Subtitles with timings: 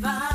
[0.00, 0.29] Bye.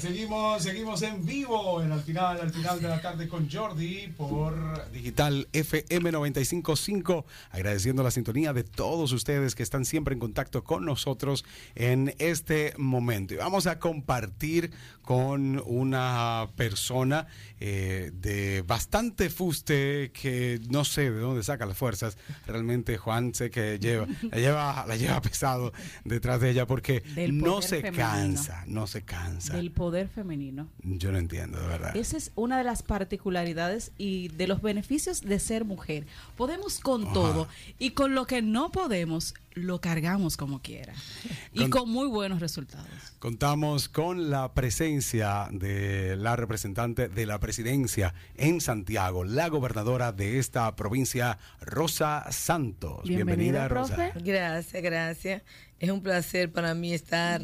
[0.00, 4.90] Seguimos, seguimos en vivo en al final, al final de la tarde con Jordi por
[4.92, 10.84] Digital FM 955, agradeciendo la sintonía de todos ustedes que están siempre en contacto con
[10.84, 13.34] nosotros en este momento.
[13.34, 14.70] Y vamos a compartir
[15.02, 17.26] con una persona
[17.58, 22.18] eh, de bastante fuste que no sé de dónde saca las fuerzas.
[22.46, 25.72] Realmente Juan sé que lleva, la lleva, la lleva pesado
[26.04, 28.04] detrás de ella porque no se femenino.
[28.04, 29.56] cansa, no se cansa.
[29.56, 30.68] Del poder femenino.
[30.82, 31.96] Yo no entiendo, de verdad.
[31.96, 36.06] Esa es una de las particularidades y de los beneficios de ser mujer.
[36.36, 37.12] Podemos con Ajá.
[37.12, 37.48] todo
[37.78, 40.94] y con lo que no podemos, lo cargamos como quiera.
[41.52, 42.86] Y Con- con muy buenos resultados.
[43.18, 50.38] Contamos con la presencia de la representante de la presidencia en Santiago, la gobernadora de
[50.38, 53.02] esta provincia, Rosa Santos.
[53.04, 53.96] Bienvenida, Rosa.
[53.96, 54.12] profe.
[54.22, 55.42] Gracias, gracias.
[55.80, 57.42] Es un placer para mí estar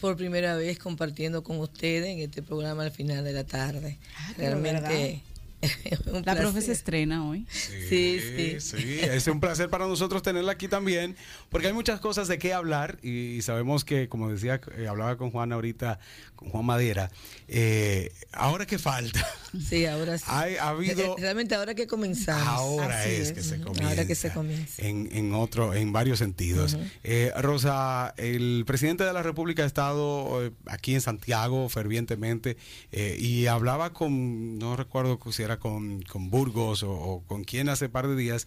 [0.00, 3.98] por primera vez compartiendo con ustedes en este programa al final de la tarde.
[4.16, 5.22] Ah, Realmente
[6.24, 7.46] La profe se estrena hoy.
[7.50, 8.60] Sí, sí.
[8.60, 8.98] sí.
[9.00, 11.16] Es un placer para nosotros tenerla aquí también,
[11.50, 15.30] porque hay muchas cosas de qué hablar y, sabemos que, como decía, eh, hablaba con
[15.30, 15.98] Juan ahorita,
[16.34, 17.10] con Juan Madera,
[17.48, 19.26] eh, ahora que falta,
[19.58, 20.24] Sí, ahora sí.
[20.28, 22.46] Hay- ha habido- Realmente ahora que comenzamos.
[22.46, 23.88] Ahora Así es, que se comienza.
[23.88, 24.86] Ahora que se comienza.
[24.86, 26.76] En, en otro, en varios sentidos.
[27.04, 32.56] Eh, Rosa, el presidente de la República ha estado eh, aquí en Santiago fervientemente
[32.92, 37.68] eh, y hablaba con, no recuerdo si era con, con Burgos o, o con quién
[37.70, 38.46] hace par de días,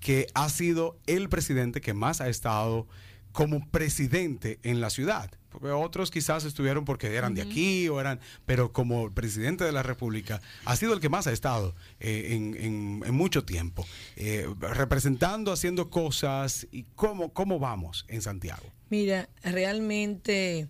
[0.00, 2.86] que ha sido el presidente que más ha estado
[3.32, 5.30] como presidente en la ciudad.
[5.50, 9.82] Porque otros quizás estuvieron porque eran de aquí o eran, pero como presidente de la
[9.82, 14.46] República ha sido el que más ha estado eh, en, en- en mucho tiempo, eh,
[14.60, 18.66] representando, haciendo cosas y cómo, cómo vamos en Santiago.
[18.90, 20.68] Mira, realmente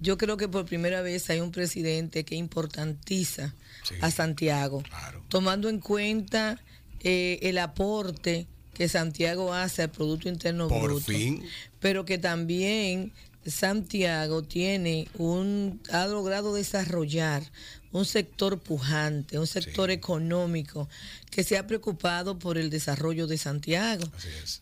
[0.00, 3.94] yo creo que por primera vez hay un presidente que importantiza Sí.
[4.00, 5.24] a Santiago, Claro.
[5.28, 6.60] tomando en cuenta
[7.02, 11.44] eh, el aporte que Santiago hace al Producto Interno Por Bruto, fin.
[11.80, 13.12] pero que también
[13.46, 17.42] Santiago tiene un ha logrado desarrollar
[17.92, 19.94] un sector pujante, un sector Sí.
[19.94, 20.88] económico
[21.30, 24.04] que se ha preocupado por el desarrollo de Santiago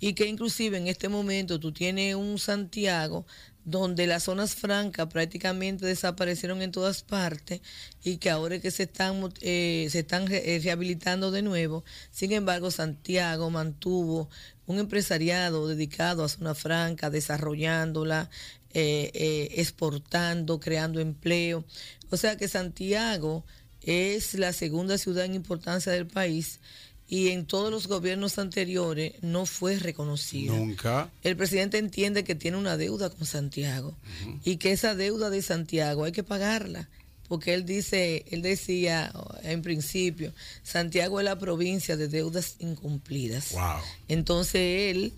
[0.01, 3.27] y que inclusive en este momento tú tienes un Santiago
[3.65, 7.61] donde las zonas francas prácticamente desaparecieron en todas partes
[8.03, 11.85] y que ahora es que se están eh, se están eh, rehabilitando de nuevo.
[12.11, 14.29] Sin embargo, Santiago mantuvo
[14.67, 18.31] un empresariado dedicado a zona franca, desarrollándola,
[18.75, 21.65] eh, exportando, creando empleo.
[22.11, 23.45] O sea que Santiago
[23.81, 26.61] es la segunda ciudad en importancia del país
[27.09, 30.57] y en todos los gobiernos anteriores no fue reconocido.
[30.57, 31.11] Nunca.
[31.23, 33.95] El presidente entiende que tiene una deuda con Santiago
[34.43, 36.89] y que esa deuda de Santiago hay que pagarla.
[37.29, 39.13] Porque él dice, él decía
[39.43, 40.33] en principio,
[40.63, 43.53] Santiago es la provincia de deudas incumplidas.
[43.53, 43.81] Wow.
[44.09, 45.13] Entonces él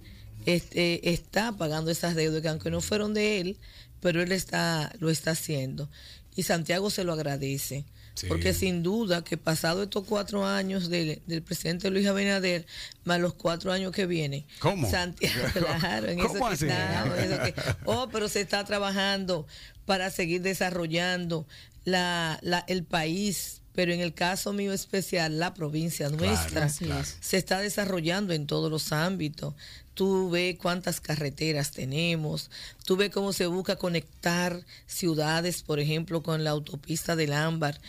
[0.45, 3.57] este, está pagando esas deudas que aunque no fueron de él,
[4.01, 5.89] pero él está, lo está haciendo.
[6.37, 7.85] Y Santiago se lo agradece.
[8.17, 8.27] Sí.
[8.29, 12.65] Porque sin duda que pasado estos cuatro años del, del presidente Luis Abinader,
[13.05, 14.91] más los cuatro años que vienen, ¿Cómo?
[14.91, 15.35] Santiago,
[15.81, 16.67] claro, en ¿Cómo eso que así?
[16.67, 19.47] estamos, en eso que- oh, pero se está trabajando
[19.85, 21.47] para seguir desarrollando
[21.85, 27.05] la, la- el país, pero en el caso mío especial, la provincia nuestra claro.
[27.21, 29.53] se está desarrollando en todos los ámbitos.
[29.97, 32.51] Tú ves cuántas carreteras tenemos,
[32.85, 37.81] tú ves cómo se busca conectar ciudades, por ejemplo, con la autopista del Ámbar.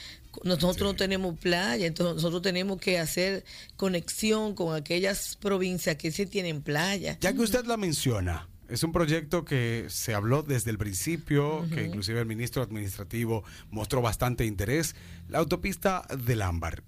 [0.46, 3.44] Nosotros no tenemos playa, entonces nosotros tenemos que hacer
[3.76, 7.18] conexión con aquellas provincias que sí tienen playa.
[7.20, 11.86] Ya que usted la menciona, es un proyecto que se habló desde el principio, que
[11.86, 14.96] inclusive el ministro administrativo mostró bastante interés.
[15.30, 16.84] La autopista del Ámbar.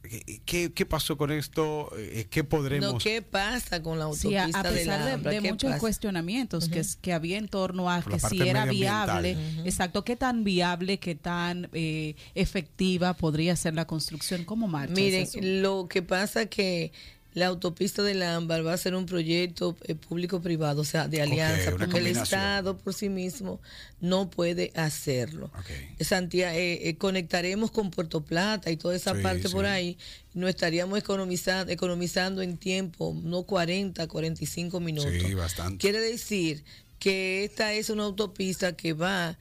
[0.45, 1.89] ¿Qué, qué- pasó con esto?
[1.97, 2.93] Eh, ¿Qué podremos...?
[2.93, 5.33] No, ¿qué pasa con la Sí, a, autopista a del pesar de, Ámbar?
[5.33, 5.79] de ¿Qué muchos pasa?
[5.79, 10.15] cuestionamientos que, es- que había en torno a Por que si era viable, exacto, qué
[10.15, 14.93] tan viable, qué tan eh, efectiva podría ser la construcción, cómo marcha.
[14.93, 15.27] Miren,
[15.61, 16.91] lo que pasa que
[17.33, 21.71] la autopista del Ámbar va a ser un proyecto eh, público-privado, o sea, de alianza,
[21.71, 22.07] porque el.
[22.07, 23.61] Estado por sí mismo
[24.01, 25.51] no puede hacerlo.
[25.57, 26.01] Ok.
[26.01, 29.97] Santiago, eh, eh, conectaremos con Puerto Plata y toda esa Sí, parte por ahí,
[30.33, 35.11] no estaríamos economizando, economizando en tiempo, no 40, 45 minutos.
[35.11, 35.77] Sí, bastante.
[35.77, 36.63] Quiere decir
[36.97, 39.37] que esta es una autopista que va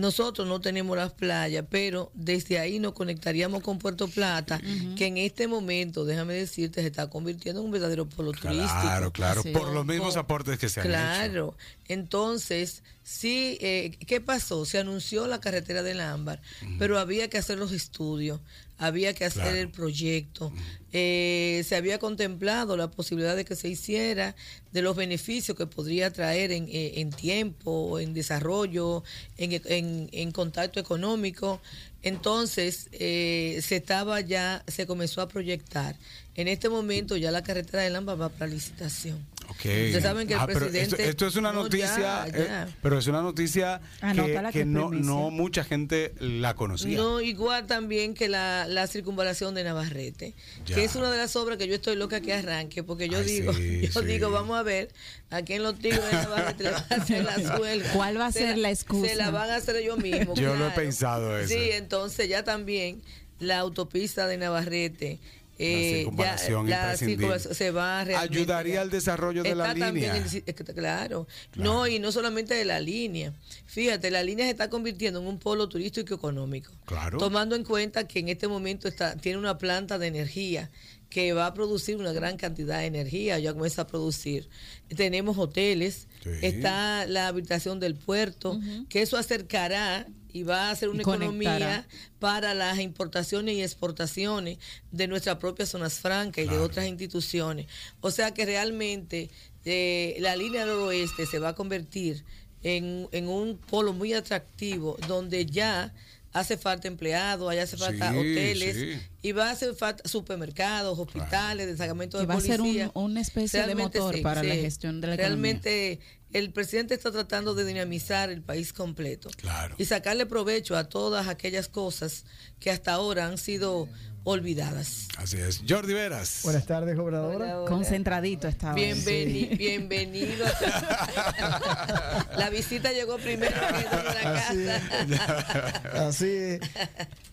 [0.00, 4.60] nosotros no tenemos las playas, pero desde ahí nos conectaríamos con Puerto Plata,
[4.96, 8.80] que en este momento, déjame decirte, se está convirtiendo en un verdadero polo turístico.
[8.80, 10.92] Claro, claro, por los mismos aportes que se han hecho.
[10.94, 11.56] Claro,
[11.86, 14.64] entonces, sí, eh, ¿qué pasó?
[14.64, 16.40] Se anunció la carretera del Ámbar,
[16.78, 18.40] pero había que hacer los estudios,
[18.80, 19.58] había que hacer Claro.
[19.58, 20.52] el proyecto,
[20.92, 24.34] Eh, se había contemplado la posibilidad de que se hiciera,
[24.72, 29.04] de los beneficios que podría traer en, eh, en tiempo, en desarrollo,
[29.38, 31.60] en, en- en contacto económico.
[32.02, 35.94] Entonces, eh, se estaba ya, se comenzó a proyectar.
[36.34, 39.24] En este momento ya la carretera del Ámbar va para licitación.
[39.50, 39.56] Ok.
[39.56, 42.44] Ustedes saben que el Ah, pero esto, presidente- esto es una No, noticia, ya, eh,
[42.48, 42.68] ya.
[42.80, 46.96] pero es una noticia que, Anótala que que no, no mucha gente la conocía.
[46.96, 50.34] No, igual también que la, la circunvalación de Navarrete,
[50.66, 50.76] Ya.
[50.76, 53.24] que es una de las obras que yo estoy loca que arranque, porque yo Ay,
[53.24, 54.06] digo, sí, yo sí.
[54.06, 54.88] digo, vamos a ver
[55.30, 57.92] a quién los tigres de Navarrete le van a hacer la suelga.
[57.92, 59.08] ¿Cuál va a Se ser la excusa?
[59.10, 60.38] Se la van a hacer ellos mismos.
[60.38, 60.74] Yo lo he claro.
[60.76, 61.48] pensado eso.
[61.52, 63.02] Sí, entonces ya también
[63.40, 65.18] la autopista de Navarrete.
[65.60, 66.96] Eh, circunvalación ya, la
[67.38, 70.16] se va realmente Ayudaría al desarrollo de la línea.
[70.16, 71.26] el- es que- claro.
[71.56, 73.32] No, y no solamente de la línea.
[73.66, 76.72] Fíjate, la línea se está convirtiendo en un polo turístico y económico.
[76.86, 77.18] Claro.
[77.18, 80.70] Tomando en cuenta que en este momento está, tiene una planta de energía
[81.10, 84.48] que va a producir una gran cantidad de energía, ya comienza a producir.
[84.96, 86.30] Tenemos hoteles, Sí.
[86.42, 88.58] está la habitación del puerto,
[88.88, 91.28] que eso acercará y va a ser una conectará.
[91.56, 91.88] economía
[92.20, 94.58] para las importaciones y exportaciones
[94.92, 97.66] de nuestras propias zonas francas y de otras instituciones.
[98.00, 99.30] O sea que realmente
[99.64, 102.22] eh, la línea noroeste se va a convertir
[102.62, 105.92] en, en un polo muy atractivo donde ya
[106.32, 109.00] hace falta empleados, allá hace falta Sí, hoteles sí.
[109.22, 112.90] y va a hacer falta supermercados, hospitales, destacamentos Que de va a ser un- policía.
[112.94, 115.98] una especie de motor para la gestión de la Realmente
[116.32, 119.74] el presidente está tratando de dinamizar el país completo Claro.
[119.78, 122.24] y sacarle provecho a todas aquellas cosas
[122.60, 123.88] que hasta ahora han sido
[124.24, 125.08] olvidadas.
[125.16, 125.62] Así es.
[125.68, 126.40] Jordi Veras.
[126.44, 127.64] Buenas tardes, gobernadora.
[127.66, 128.76] Concentradito estaba.
[128.76, 130.44] Bienveni- Bienvenido.
[132.36, 136.08] la visita llegó primero que la Así casa.
[136.08, 136.60] Así es.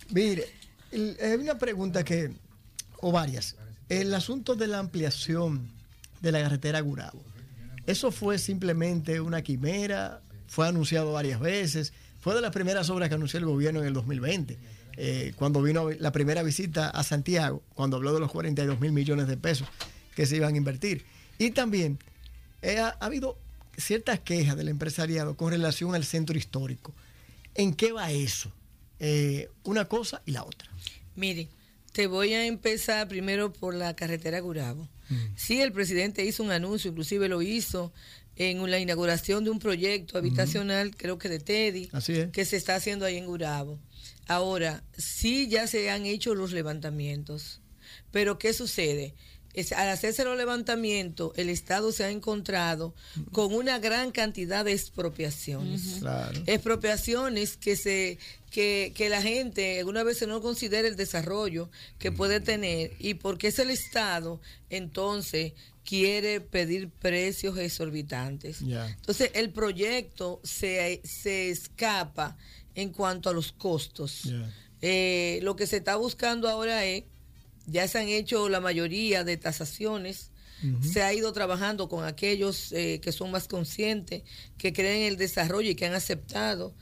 [0.09, 0.45] Mire,
[0.91, 2.31] hay una pregunta que,
[3.01, 3.55] o varias.
[3.89, 5.69] El asunto de la ampliación
[6.21, 7.21] de la carretera Gurabo.
[7.85, 10.19] ¿Eso fue simplemente una quimera?
[10.47, 11.93] ¿Fue anunciado varias veces?
[12.19, 14.57] Fue de las primeras obras que anunció el gobierno en el 2020,
[14.97, 19.27] eh, cuando vino la primera visita a Santiago, cuando habló de los 42 mil millones
[19.27, 19.67] de pesos
[20.15, 21.05] que se iban a invertir.
[21.37, 21.99] Y también
[22.61, 23.37] eh, ha, ha habido
[23.77, 26.93] ciertas quejas del empresariado con relación al centro histórico.
[27.55, 28.51] ¿En qué va eso?
[28.99, 30.67] Eh, una cosa y la otra.
[31.15, 31.47] Mire,
[31.91, 34.87] te voy a empezar primero por la carretera Gurabo.
[35.35, 37.93] Sí, el presidente hizo un anuncio, inclusive lo hizo
[38.35, 42.29] en la inauguración de un proyecto habitacional, creo que de Teddy, Así es.
[42.31, 43.79] que se está haciendo ahí en Gurabo.
[44.27, 47.61] Ahora, sí ya se han hecho los levantamientos,
[48.11, 49.13] pero ¿qué sucede?
[49.53, 52.93] Es- al hacerse los levantamientos, el Estado se ha encontrado
[53.31, 56.43] con una gran cantidad de expropiaciones Claro.
[56.45, 58.17] expropiaciones que se
[58.51, 61.69] que, que la gente alguna vez no considera el desarrollo
[61.99, 64.39] que puede tener y porque es el Estado
[64.69, 65.53] entonces
[65.83, 68.61] quiere pedir precios exorbitantes.
[68.61, 72.37] Entonces el proyecto se, se escapa
[72.77, 74.31] en cuanto a los costos.
[74.81, 77.03] Eh, lo que se está buscando ahora es,
[77.65, 80.31] ya se han hecho la mayoría de tasaciones,
[80.81, 84.23] se ha ido trabajando con aquellos eh, que son más conscientes,
[84.57, 86.73] que creen en el desarrollo y que han aceptado.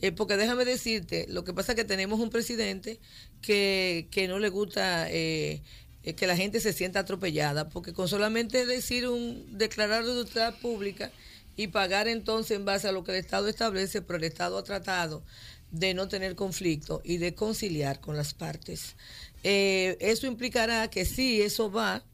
[0.00, 3.00] Eh, porque déjame decirte, lo que pasa es que tenemos un presidente
[3.40, 9.08] que, que no le gusta que la gente se sienta atropellada, porque con solamente decir
[9.08, 11.10] un declarar de utilidad pública
[11.56, 14.64] y pagar entonces en base a lo que el Estado establece, pero el Estado ha
[14.64, 15.24] tratado
[15.70, 18.96] de no tener conflicto y de conciliar con las partes.
[19.42, 22.04] Eh, eso implicará que sí, eso va,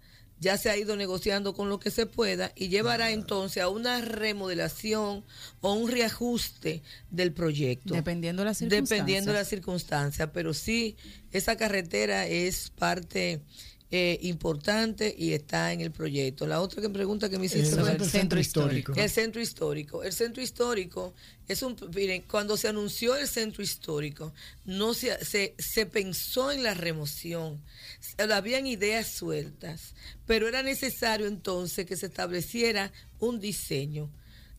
[0.41, 4.01] ya se ha ido negociando con lo que se pueda y llevará entonces a una
[4.01, 5.25] remodelación
[5.61, 7.95] o un reajuste del proyecto.
[7.95, 9.49] Dependiendo de las Dependiendo de las circunstancias.
[9.49, 10.97] circunstancias, pero sí,
[11.31, 13.43] esa carretera es parte
[13.93, 16.47] eh, importante y está en el proyecto.
[16.47, 18.95] La otra que me pregunta que me hiciste El sobre del centro histórico.
[18.95, 20.05] el centro histórico.
[20.05, 21.13] El centro histórico
[21.49, 21.77] es un.
[21.95, 24.33] Miren, cuando se anunció el centro histórico,
[24.65, 27.61] no se, se, se pensó en la remoción.
[28.33, 29.95] Habían ideas sueltas,
[30.25, 34.09] pero era necesario entonces que se estableciera un diseño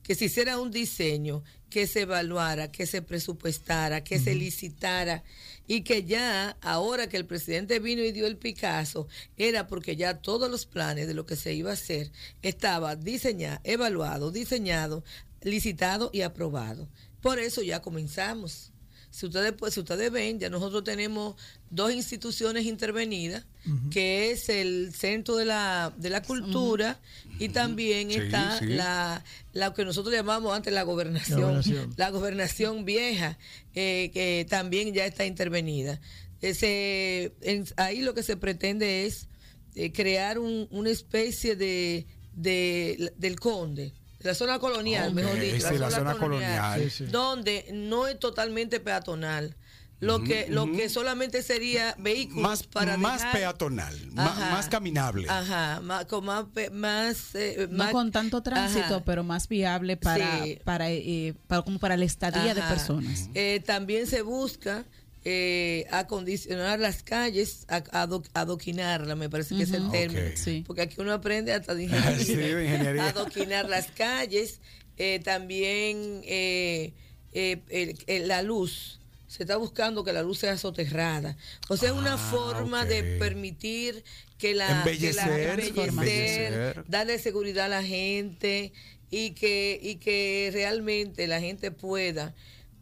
[0.04, 5.24] que se hiciera un diseño, que se evaluara, que se presupuestara, que se licitara
[5.68, 10.18] y que ya ahora que el presidente vino y dio el Picasso, era porque ya
[10.18, 15.04] todos los planes de lo que se iba a hacer estaba diseñado, evaluado, diseñado,
[15.42, 16.90] licitado y aprobado.
[17.22, 18.71] Por eso ya comenzamos.
[19.12, 21.36] Si ustedes, pues, si ustedes ven, ya nosotros tenemos
[21.70, 23.46] dos instituciones intervenidas,
[23.92, 26.98] que es el Centro de la, de la Cultura
[27.38, 28.66] y también Sí, está sí.
[28.68, 31.94] la, la que nosotros llamamos antes la gobernación, La gobernación.
[31.98, 33.38] la gobernación vieja,
[33.76, 36.00] eh, que también ya está intervenida.
[36.42, 39.28] Ese, en- ahí lo que se pretende es
[39.76, 45.68] eh, crear un- una especie de, de- del conde, de la zona colonial, mejor dicho,
[45.70, 46.82] sí, la zona colonial.
[46.84, 47.06] Sí, sí.
[47.06, 49.56] donde no es totalmente peatonal.
[50.00, 54.50] Lo que lo que solamente sería vehículos Más, para más dejar- peatonal, Ajá.
[54.50, 55.28] más caminable.
[55.30, 59.04] Ajá, más, con más, pe- más, eh, No más- con tanto tránsito, Ajá.
[59.06, 60.60] pero más viable para, Sí.
[60.64, 63.30] para, eh, para como para la estadía de personas.
[63.36, 64.86] Eh, también se busca
[65.24, 70.22] eh, acondicionar las calles, a- ado- adoquinarla, me parece que es el término.
[70.36, 70.64] Sí.
[70.66, 72.26] Porque aquí uno aprende hasta de ingeniería.
[72.26, 73.08] Sí, de ingeniería.
[73.10, 74.60] Adoquinar las calles,
[74.98, 76.94] eh, también eh,
[77.34, 79.00] eh, la luz.
[79.28, 81.38] Se está buscando que la luz sea soterrada.
[81.70, 84.04] O sea, es una Ah, forma de permitir
[84.38, 86.84] que la, que la- Embellecer, embellecer, embellecer.
[86.88, 88.74] darle seguridad a la gente
[89.10, 92.34] y que, y que realmente la gente pueda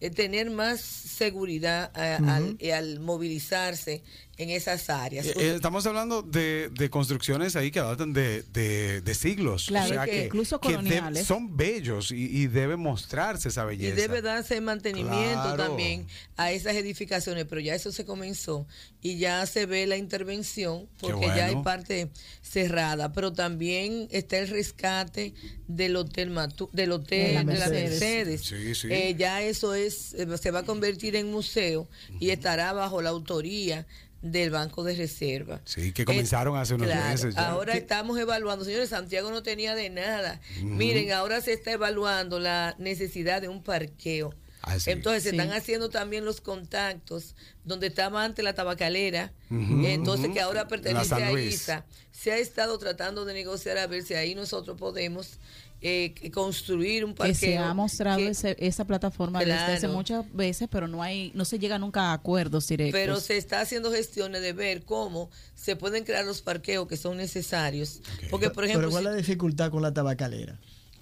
[0.02, 4.04] eh, tener más seguridad eh, al, eh, al movilizarse
[4.38, 5.26] en esas áreas.
[5.26, 9.66] Estamos hablando de, de construcciones ahí que datan de, de- de siglos.
[9.68, 11.28] Claro, o sea que que, incluso que de- coloniales.
[11.28, 13.96] son bellos y, y debe mostrarse esa y belleza.
[13.98, 15.58] debe darse mantenimiento Claro.
[15.58, 18.66] también a esas edificaciones, pero ya eso se comenzó
[19.02, 22.10] y ya se ve la intervención porque ya hay parte
[22.42, 25.34] cerrada, pero también está el rescate
[25.68, 27.90] del hotel Matu- del hotel De la de la Mercedes.
[28.00, 28.42] Mercedes.
[28.46, 28.88] Sí, sí.
[28.90, 31.88] Eh, ya eso es eh, se va a convertir en museo
[32.20, 33.86] y estará bajo la autoría
[34.22, 35.62] del Banco de Reserva.
[35.66, 37.50] Sí, que comenzaron hace unos claro, meses ya.
[37.50, 37.80] Ahora ¿Qué?
[37.80, 40.42] estamos evaluando, señores, Santiago no tenía de nada.
[40.62, 44.34] Miren, ahora se está evaluando la necesidad de un parqueo.
[44.62, 44.92] Ah, sí.
[44.92, 45.38] Entonces se Sí.
[45.38, 51.32] están haciendo también los contactos donde estaba antes la tabacalera, entonces que ahora pertenece a.
[51.32, 51.86] ISA.
[52.12, 55.38] Se ha estado tratando de negociar a ver si ahí nosotros podemos
[55.82, 57.34] eh, que construir un parqueo.
[57.34, 59.94] que se ha mostrado que- ese- esa plataforma desde hace Claro.
[59.94, 63.00] muchas veces, pero no hay, no se llega nunca a acuerdos directos.
[63.00, 67.18] Pero se está haciendo gestiones de ver cómo se pueden crear los parqueos que son
[67.18, 68.02] necesarios.
[68.30, 70.60] Porque, por ejemplo, Pero ¿cuál si- es la dificultad con la tabacalera?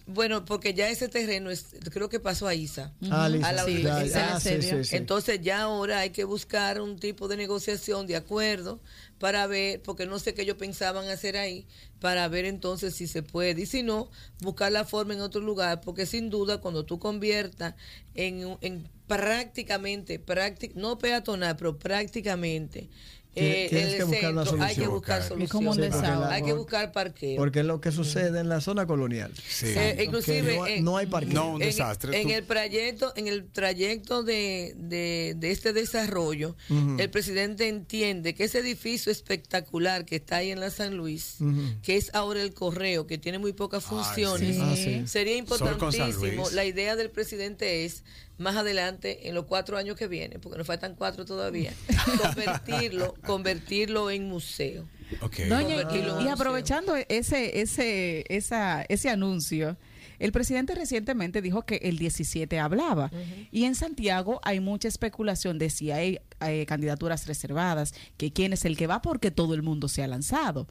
[0.07, 2.93] Bueno, porque ya ese terreno es, creo que pasó a ISA.
[3.11, 3.25] Ah.
[3.25, 4.05] A la Sí, universidad.
[4.05, 4.95] ya, ya, sí, sí, sí.
[4.95, 8.79] Entonces ya ahora hay que buscar un tipo de negociación, de acuerdo,
[9.19, 11.65] para ver, porque no sé qué ellos pensaban hacer ahí,
[11.99, 13.61] para ver entonces si se puede.
[13.61, 14.09] Y si no,
[14.39, 17.75] buscar la forma en otro lugar, porque sin duda cuando tú conviertas
[18.15, 22.89] en, en prácticamente, práctic- no peatonal, pero prácticamente,
[23.39, 24.91] eh, tienes el que buscar una centro, hay que solución.
[24.91, 27.37] buscar Sí, la- Hay que buscar parqueo.
[27.37, 29.33] Porque es lo que sucede en la zona colonial.
[29.47, 29.67] Sí.
[29.75, 31.33] Eh, inclusive no, en- no hay parqueo.
[31.33, 32.19] No, un en, desastre.
[32.21, 36.55] en el trayecto, en el trayecto de, de- de este desarrollo,
[36.97, 41.37] el presidente entiende que ese edificio espectacular que está ahí en la San Luis,
[41.83, 44.61] que es ahora el correo, que tiene muy pocas funciones, sí.
[44.63, 45.03] Ah, sí.
[45.07, 46.49] sería importantísimo.
[46.51, 48.03] La idea del presidente es
[48.37, 51.73] más adelante, en los cuatro años que vienen, porque nos faltan cuatro todavía,
[52.23, 54.87] convertirlo, convertirlo en museo.
[55.21, 55.37] Ok.
[55.49, 56.33] Doña, Convertirlo en y, museo.
[56.33, 59.77] aprovechando ese, ese, esa, ese anuncio,
[60.19, 63.11] el presidente recientemente dijo que el 17 hablaba.
[63.51, 68.65] Y en Santiago hay mucha especulación de si hay, eh, candidaturas reservadas, que quién es
[68.65, 70.67] el que va, porque todo el mundo se ha lanzado.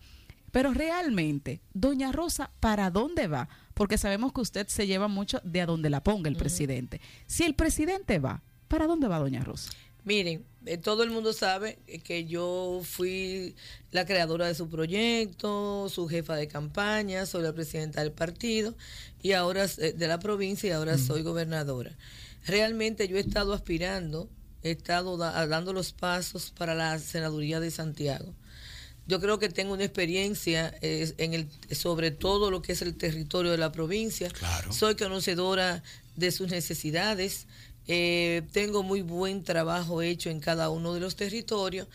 [0.51, 3.49] Pero realmente, doña Rosa, ¿para dónde va?
[3.77, 6.99] Porque sabemos que usted se lleva mucho de a donde la ponga el presidente.
[7.27, 9.71] Si el presidente va, ¿para dónde va doña Rosa?
[10.03, 13.55] Miren, eh, todo el mundo sabe que yo fui
[13.91, 18.75] la creadora de su proyecto, su jefa de campaña, soy la presidenta del partido
[19.21, 21.93] y ahora eh, de la provincia y ahora soy gobernadora.
[22.47, 24.31] Realmente yo he estado aspirando,
[24.63, 28.33] he estado da- dando los pasos para la senaduría de Santiago.
[29.07, 32.97] Yo creo que tengo una experiencia eh, en el, sobre todo lo que es el
[32.97, 34.29] territorio de la provincia.
[34.31, 34.73] Claro.
[34.73, 35.83] Soy conocedora
[36.17, 37.47] de sus necesidades.
[37.89, 41.87] eh, tengo muy buen trabajo hecho en cada uno de los territorios.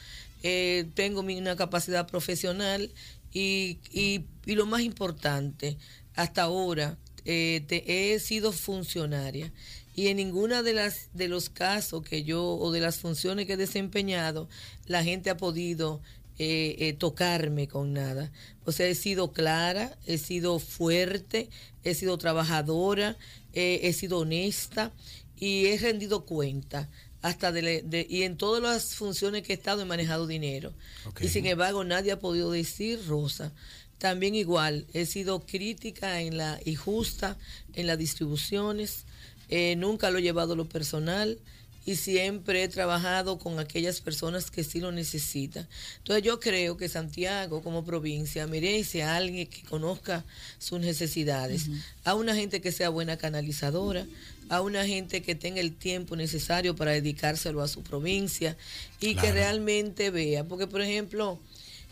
[0.43, 2.89] eh, tengo mi- una capacidad profesional
[3.33, 5.77] y, y- y lo más importante,
[6.15, 9.51] hasta ahora eh, te- he sido funcionaria
[9.95, 13.53] y en ninguna de las de los casos que yo o de las funciones que
[13.53, 14.47] he desempeñado
[14.87, 16.01] la gente ha podido
[16.38, 18.31] eh, eh, tocarme con nada.
[18.65, 21.50] O sea, he sido clara, he sido fuerte,
[21.83, 23.17] he sido trabajadora,
[23.53, 24.91] eh, he sido honesta
[25.38, 26.89] y he rendido cuenta
[27.21, 30.73] hasta de, y en todas las funciones que he estado he manejado dinero.
[31.19, 33.51] Y sin embargo nadie ha podido decir, Rosa,
[33.97, 37.38] también igual, he sido crítica en la y justa
[37.73, 39.05] en las distribuciones,
[39.50, 41.38] eh, nunca lo he llevado a lo personal
[41.85, 45.67] y siempre he trabajado con aquellas personas que sí lo necesitan.
[45.97, 50.23] Entonces yo creo que Santiago como provincia merece a alguien que conozca
[50.59, 51.67] sus necesidades,
[52.03, 54.05] a una gente que sea buena canalizadora,
[54.50, 58.57] a una gente que tenga el tiempo necesario para dedicárselo a su provincia
[59.00, 61.39] y que realmente vea, porque por ejemplo,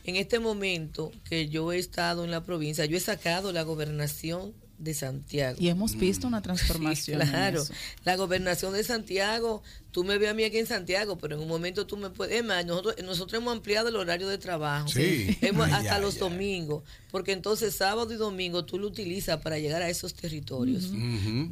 [0.05, 4.53] en este momento que yo he estado en la provincia, yo he sacado la gobernación
[4.79, 5.57] de Santiago.
[5.59, 7.21] Y hemos visto una transformación.
[7.21, 7.73] en Claro, eso.
[8.05, 11.47] la gobernación de Santiago, tú me ves a mí aquí en Santiago, pero en un
[11.49, 15.37] momento tú me puedes, es más, nosotros, nosotros hemos ampliado el horario de trabajo, Sí.
[15.41, 16.19] Hemos- Ay, hasta ay, los ay.
[16.21, 20.89] domingos, porque entonces sábado y domingo tú lo utilizas para llegar a esos territorios.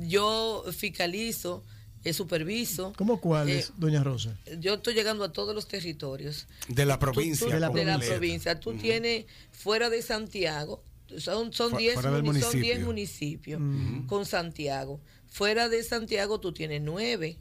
[0.07, 1.63] Yo fiscalizo,
[2.03, 2.93] eh, superviso.
[2.98, 4.38] ¿Cómo cuáles, Eh, doña Rosa?
[4.60, 7.48] yo estoy llegando a todos los territorios De la Tú- tú- provincia.
[7.48, 8.13] De la de la completa.
[8.15, 8.60] provincia.
[8.60, 10.81] Tú tienes fuera de Santiago,
[11.18, 12.74] son son Fu- 10 fuera del muni- son municipio.
[12.76, 13.62] 10 municipios
[14.08, 15.00] con Santiago.
[15.30, 17.38] Fuera de Santiago tú tienes 9.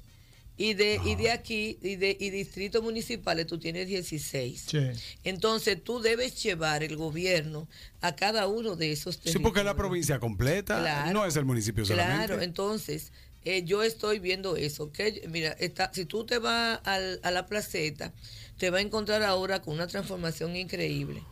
[0.58, 1.16] Y de, y Ah.
[1.16, 4.64] de aquí, y de y distritos municipales, tú tienes 16.
[4.66, 4.78] Sí.
[5.22, 7.68] Entonces tú debes llevar el gobierno
[8.00, 9.42] a cada uno de esos Sí, territorios.
[9.42, 11.12] porque es la provincia completa, Claro.
[11.12, 12.26] no es el municipio solamente.
[12.28, 13.12] Claro, entonces
[13.44, 14.90] eh, yo estoy viendo eso.
[14.92, 18.12] Que mira, está, si tú te vas al- a la placeta,
[18.56, 21.22] te va a encontrar ahora con una transformación increíble.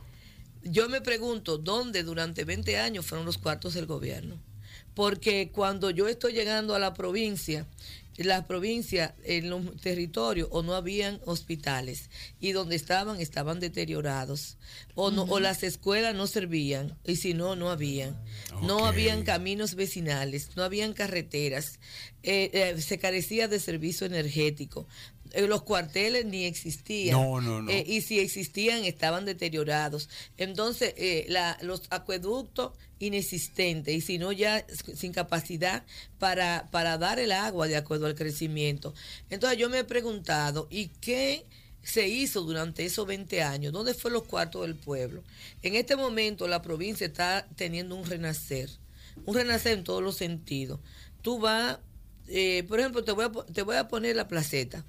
[0.65, 4.41] Yo me pregunto dónde durante 20 años fueron los cuartos del gobierno.
[4.95, 7.67] Porque cuando yo estoy llegando a la provincia,
[8.17, 14.57] la provincia en los territorios o no habían hospitales y donde estaban estaban deteriorados.
[14.95, 18.17] O no o las escuelas no servían y si no no habían.
[18.63, 21.81] No habían caminos vecinales no habían carreteras
[22.23, 24.87] eh, eh, se carecía de servicio energético
[25.35, 27.71] Eh, los cuarteles ni existían No, no, no.
[27.71, 30.09] Eh, y si existían estaban deteriorados.
[30.37, 34.65] Entonces, eh, la- los acueductos inexistentes y si no ya
[34.97, 35.85] sin capacidad
[36.19, 38.95] para, para dar el agua de acuerdo al crecimiento.
[39.31, 41.45] Entonces yo me he preguntado, ¿y qué
[41.83, 43.73] se hizo durante esos 20 años?
[43.73, 45.23] ¿Dónde fue los cuartos del pueblo?
[45.63, 48.71] En este momento la provincia está teniendo un renacer,
[49.27, 50.81] un renacer en todos los sentidos.
[51.23, 51.79] Tú vas,
[52.29, 54.85] eh, por ejemplo, te voy, a, te voy a poner la placeta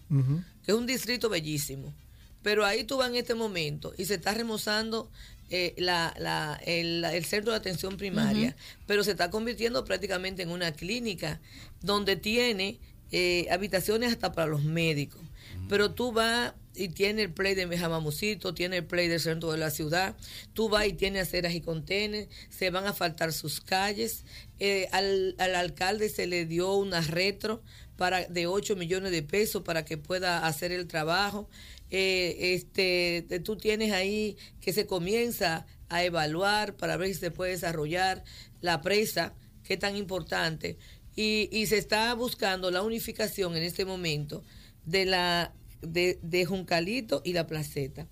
[0.63, 1.93] que es un distrito bellísimo.
[2.41, 5.09] Pero ahí tú vas en este momento y se está remozando
[5.49, 8.55] eh, la, la- el, la- el centro de atención primaria,
[8.87, 11.39] pero se está convirtiendo prácticamente en una clínica
[11.81, 12.79] donde tiene
[13.11, 15.21] eh, habitaciones hasta para los médicos.
[15.69, 19.57] Pero tú vas y tiene el play de Jamamucito, tiene el play del centro de
[19.57, 20.15] la ciudad,
[20.53, 24.23] tú vas y tiene aceras y contenes, se van a faltar sus calles.
[24.59, 27.61] Eh, al, al alcalde se le dio una retro
[27.97, 31.49] para de 8 millones de pesos para que pueda hacer el trabajo.
[31.91, 37.31] Eh, este, te- tú tienes ahí que se comienza a evaluar para ver si se
[37.31, 38.23] puede desarrollar
[38.61, 39.33] la presa,
[39.63, 40.77] que es tan importante.
[41.15, 44.43] Y, y se está buscando la unificación en este momento
[44.85, 48.07] de la de, de Juncalito y la Placeta.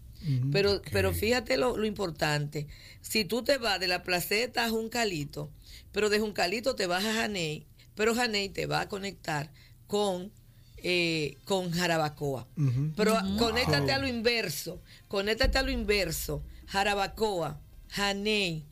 [0.53, 0.87] Pero, Ok.
[0.91, 2.67] pero fíjate lo, lo importante.
[3.01, 5.51] Si tú te vas de la Placeta a Juncalito,
[5.91, 9.51] pero de Juncalito te vas a Janey, pero Janey te va a conectar
[9.85, 10.31] con,
[10.77, 12.47] eh, con Jarabacoa.
[12.95, 16.41] Pero conéctate a lo inverso, conéctate a lo inverso.
[16.67, 18.65] Jarabacoa, Janey,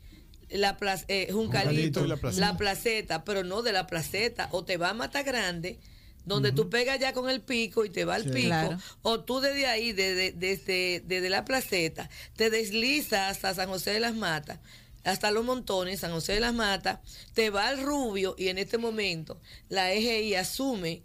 [0.48, 2.56] la plac- eh, Juncalito, la la Placeta.
[2.56, 3.24] placeta.
[3.24, 5.78] pero no de la placeta, o te va a Mata Grande,
[6.24, 8.30] donde tú pegas ya con el pico y te va al Sí.
[8.30, 8.78] pico, Claro.
[9.02, 14.00] o tú desde ahí, desde, desde, desde la placeta, te deslizas hasta San José de
[14.00, 14.58] las Matas,
[15.04, 17.00] hasta los montones, San José de las Matas,
[17.34, 21.02] te va al Rubio y en este momento la EGI asume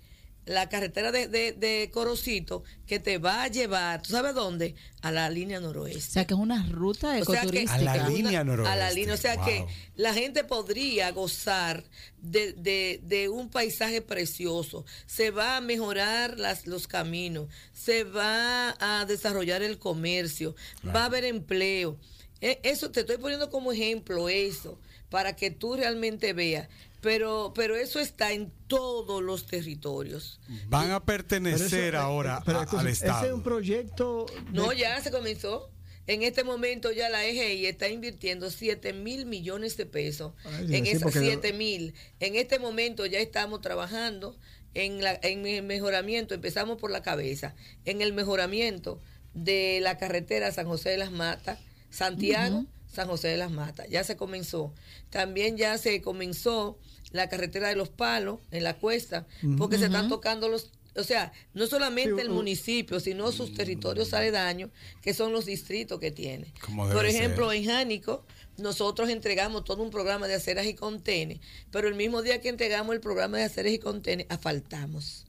[0.47, 4.75] la carretera de, de, de Corocito que te va a llevar, ¿tú sabes dónde?
[5.01, 6.01] A la línea O noroeste.
[6.01, 7.75] sea que es una ruta O sea que- ecoturística.
[7.75, 8.73] A la línea noroeste.
[8.73, 9.45] A la línea, o sea Wow.
[9.45, 11.83] que la gente podría gozar
[12.21, 18.75] de, de- de un paisaje precioso, se va a mejorar las, los caminos, se va
[18.79, 20.55] a desarrollar el comercio,
[20.95, 21.97] va a haber empleo.
[22.41, 24.79] E- Eso te estoy poniendo como ejemplo eso,
[25.09, 26.67] para que tú realmente veas.
[27.01, 30.39] Pero, pero eso está en todos los territorios.
[30.67, 33.25] Van a pertenecer eso- ahora pero a- al Ese Estado.
[33.27, 34.25] es un proyecto.
[34.45, 35.69] de- No, ya se comenzó.
[36.07, 40.99] En este momento ya la EGI está invirtiendo 7 mil millones de pesos Ay, en
[41.01, 41.93] porque- 7 mil.
[42.21, 44.37] En este momento ya estamos trabajando
[44.73, 49.01] en, la, en el mejoramiento, empezamos por la cabeza, en el mejoramiento
[49.33, 52.65] de la carretera San José de las Matas, Santiago,
[52.97, 53.87] San José de las Matas.
[53.89, 54.73] Ya se comenzó.
[55.11, 56.79] También ya se comenzó
[57.11, 61.31] la carretera de los palos en la cuesta, porque se están tocando los o sea,
[61.53, 64.71] no solamente Sí, el municipio, sino sus territorios aledaños,
[65.03, 66.51] que son los distritos que tiene.
[66.75, 67.59] Por ejemplo, ser.
[67.59, 68.25] en Jánico,
[68.57, 72.95] nosotros entregamos todo un programa de aceras y contenes, pero el mismo día que entregamos
[72.95, 75.27] el programa de aceras y contenes, asfaltamos.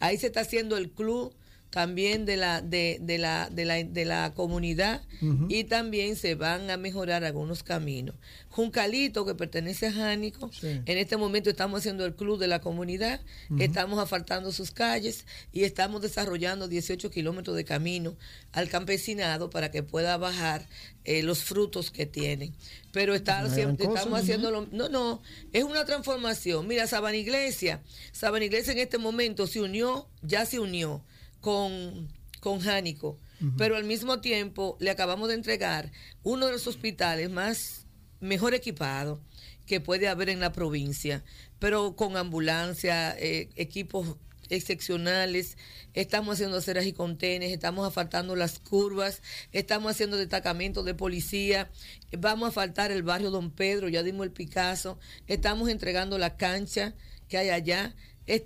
[0.00, 1.32] Ahí se está haciendo el club
[1.74, 5.02] también de la de, de la, de la de la comunidad
[5.48, 8.14] y también se van a mejorar algunos caminos.
[8.48, 10.68] Juncalito, que pertenece a Jánico, Sí.
[10.86, 13.20] en este momento estamos haciendo el club de la comunidad,
[13.58, 18.16] estamos asfaltando sus calles y estamos desarrollando 18 kilómetros de camino
[18.52, 20.64] al campesinado para que pueda bajar
[21.04, 22.54] eh, los frutos que tienen.
[22.92, 25.20] Pero está, No siempre- estamos haciendo lo- no, no,
[25.52, 26.68] es una transformación.
[26.68, 27.82] Mira, Sabana Iglesia,
[28.12, 31.02] Sabana Iglesia en este momento se unió, ya se unió
[31.44, 32.08] con,
[32.40, 33.18] con Jánico,
[33.58, 37.86] pero al mismo tiempo le acabamos de entregar uno de los hospitales más
[38.18, 39.20] mejor equipado
[39.66, 41.22] que puede haber en la provincia,
[41.58, 44.16] pero con ambulancia, eh, equipos
[44.48, 45.58] excepcionales,
[45.92, 49.20] estamos haciendo aceras y contenes, estamos asfaltando las curvas,
[49.52, 51.70] estamos haciendo destacamentos de policía,
[52.16, 56.94] vamos a faltar el barrio Don Pedro, ya dimos el Picasso, estamos entregando la cancha
[57.28, 57.94] que hay allá,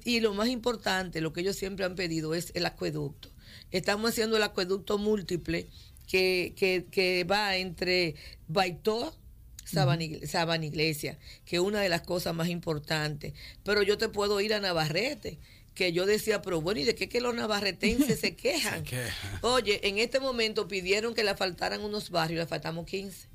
[0.04, 3.30] y lo más importante, lo que ellos siempre han pedido es el acueducto.
[3.70, 5.66] Estamos haciendo el acueducto múltiple
[6.06, 8.14] que, que, que va entre
[10.04, 13.34] Igle- Sabana Iglesia, que es una de las cosas más importantes.
[13.64, 15.38] Pero yo te puedo ir a Navarrete,
[15.74, 18.82] que yo decía, pero bueno, ¿y de qué que los navarretenses se quejan?
[18.84, 19.38] quejan.
[19.42, 23.28] Oye, en este momento pidieron que le faltaran unos barrios, le faltamos 15.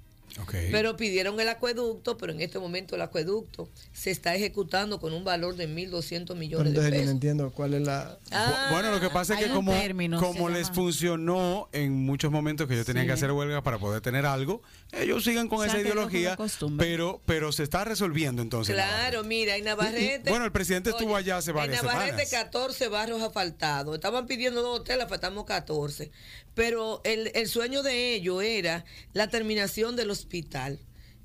[0.72, 5.24] Pero pidieron el acueducto, pero en este momento el acueducto se está ejecutando con un
[5.24, 7.12] valor de 1.200 Pero millones de entonces yo no pesos.
[7.14, 8.18] entiendo cuál es la...
[8.32, 11.70] Ah, Bu- bueno, lo que pasa es que como, término como que les llama- funcionó
[11.72, 13.08] en muchos momentos que ellos tenían Sí.
[13.08, 16.38] que hacer huelga para poder tener algo, ellos sigan con esa ideología,
[16.78, 18.74] pero pero se está resolviendo entonces.
[18.76, 20.30] Claro, mira, en Navarrete.
[20.30, 22.46] Bueno, el presidente estuvo allá hace varias En Navarrete, semanas.
[22.52, 23.96] 14 barrios asfaltados.
[23.96, 26.12] Estaban pidiendo dos hoteles, faltamos 14.
[26.56, 30.80] Pero el, el sueño de ellos era la terminación del hospital.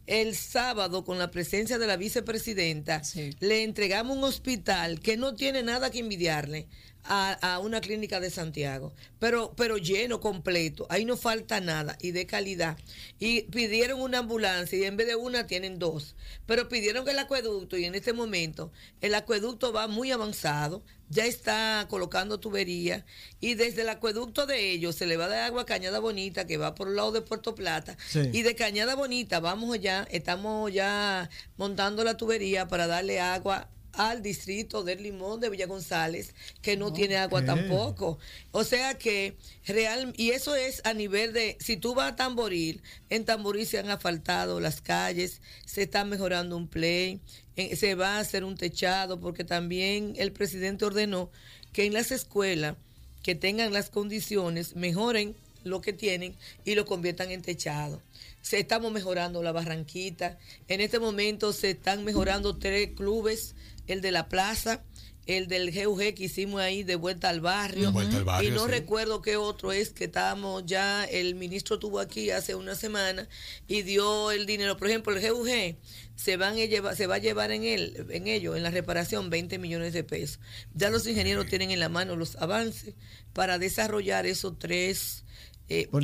[0.06, 3.30] El sábado, con la presencia de la vicepresidenta, Sí.
[3.40, 6.66] le entregamos un hospital que no tiene nada que envidiarle
[7.04, 10.86] a, a una clínica de Santiago, pero, pero lleno, completo.
[10.88, 12.78] Ahí no falta nada y de calidad.
[13.18, 16.16] Y pidieron una ambulancia y en vez de una tienen dos.
[16.46, 21.24] Pero pidieron que el acueducto y en este momento el acueducto va muy avanzado, ya
[21.24, 23.04] está colocando tubería
[23.40, 26.46] y desde el acueducto de ellos se le va a dar agua a Cañada Bonita
[26.46, 28.30] que va por el lado de Puerto Plata Sí.
[28.32, 33.68] y de Cañada Bonita vamos allá, estamos ya montando la tubería para darle agua
[33.98, 36.32] al distrito del Limón de Villa González,
[36.62, 38.18] que no tiene agua tampoco.
[38.52, 42.80] O sea que real, y eso es a nivel de, si tú vas a Tamboril,
[43.10, 47.20] en Tamboril se han asfaltado las calles, se está mejorando un play,
[47.56, 51.30] eh, se va a hacer un techado, porque también el presidente ordenó
[51.72, 52.76] que en las escuelas
[53.24, 55.34] que tengan las condiciones mejoren
[55.64, 58.00] lo que tienen y lo conviertan en techado.
[58.42, 60.38] Se estamos mejorando la Barranquita.
[60.68, 63.54] En este momento se están mejorando tres clubes,
[63.88, 64.84] el de la plaza,
[65.26, 67.86] el del GUG que hicimos ahí de vuelta al barrio.
[67.86, 68.70] De vuelta al barrio, y no sí.
[68.70, 73.28] recuerdo qué otro es que estábamos ya, el ministro estuvo aquí hace una semana
[73.66, 74.76] y dio el dinero.
[74.78, 75.76] Por ejemplo, el GUG
[76.16, 79.28] se van a llevar, se va a llevar en él, en ello, en la reparación,
[79.28, 80.40] 20 millones de pesos.
[80.74, 82.94] Ya los ingenieros tienen en la mano los avances
[83.34, 85.24] para desarrollar esos tres
[85.70, 86.02] eh, por-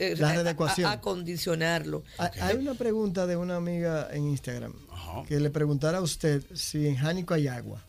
[0.00, 0.88] eh, La a- readecuación.
[0.88, 2.02] a- acondicionarlo.
[2.16, 4.72] Hay- Hay una pregunta de una amiga en Instagram
[5.10, 5.24] Ajá.
[5.26, 7.84] que le preguntara a usted si en Jánico hay agua.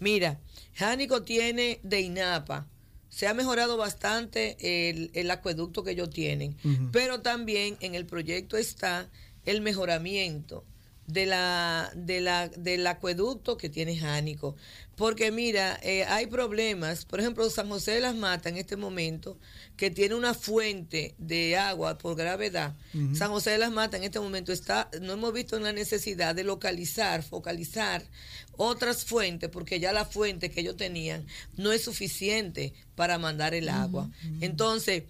[0.00, 0.38] Mira,
[0.74, 2.66] Jánico tiene de INAPA.
[3.08, 6.56] Se ha mejorado bastante el, el acueducto que ellos tienen,
[6.90, 9.08] pero también en el proyecto está
[9.44, 10.64] el mejoramiento
[11.06, 14.56] de la, de la, del acueducto que tiene Jánico.
[14.96, 19.36] Porque mira, eh, hay problemas, por ejemplo, San José de las Matas en este momento,
[19.76, 22.76] que tiene una fuente de agua por gravedad.
[23.12, 26.44] San José de las Matas en este momento está, no hemos visto la necesidad de
[26.44, 28.04] localizar, focalizar
[28.56, 33.68] otras fuentes, porque ya la fuente que ellos tenían no es suficiente para mandar el
[33.68, 34.10] agua.
[34.40, 35.02] Entonces,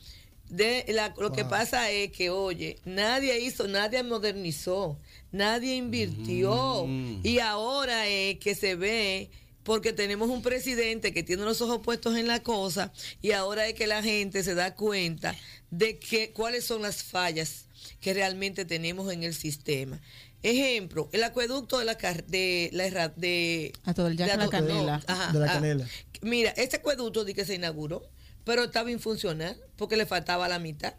[0.49, 4.99] de la- lo que pasa es que, oye, nadie hizo, nadie modernizó,
[5.33, 6.85] nadie invirtió.
[6.87, 7.21] Mm.
[7.23, 9.31] Y ahora es que se ve,
[9.63, 13.75] porque tenemos un presidente que tiene los ojos puestos en la cosa, y ahora es
[13.75, 15.35] que la gente se da cuenta
[15.71, 17.65] de que cuáles son las fallas
[18.01, 20.01] que realmente tenemos en el sistema.
[20.43, 24.37] Ejemplo, el acueducto de la car- de la erra- de A todo el Jack de
[24.37, 25.03] La Canela.
[25.07, 25.89] ajá, De la ah, Canela.
[26.21, 28.07] Mira, este acueducto di que se inauguró,
[28.45, 30.95] pero estaba infuncional porque le faltaba la mitad.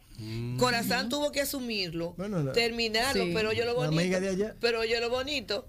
[0.57, 3.31] Corazán tuvo que asumirlo, Bueno, la- terminarlo, Sí.
[3.33, 3.99] pero yo lo bonito.
[4.01, 4.55] amiga de allá.
[4.61, 5.67] Pero yo lo bonito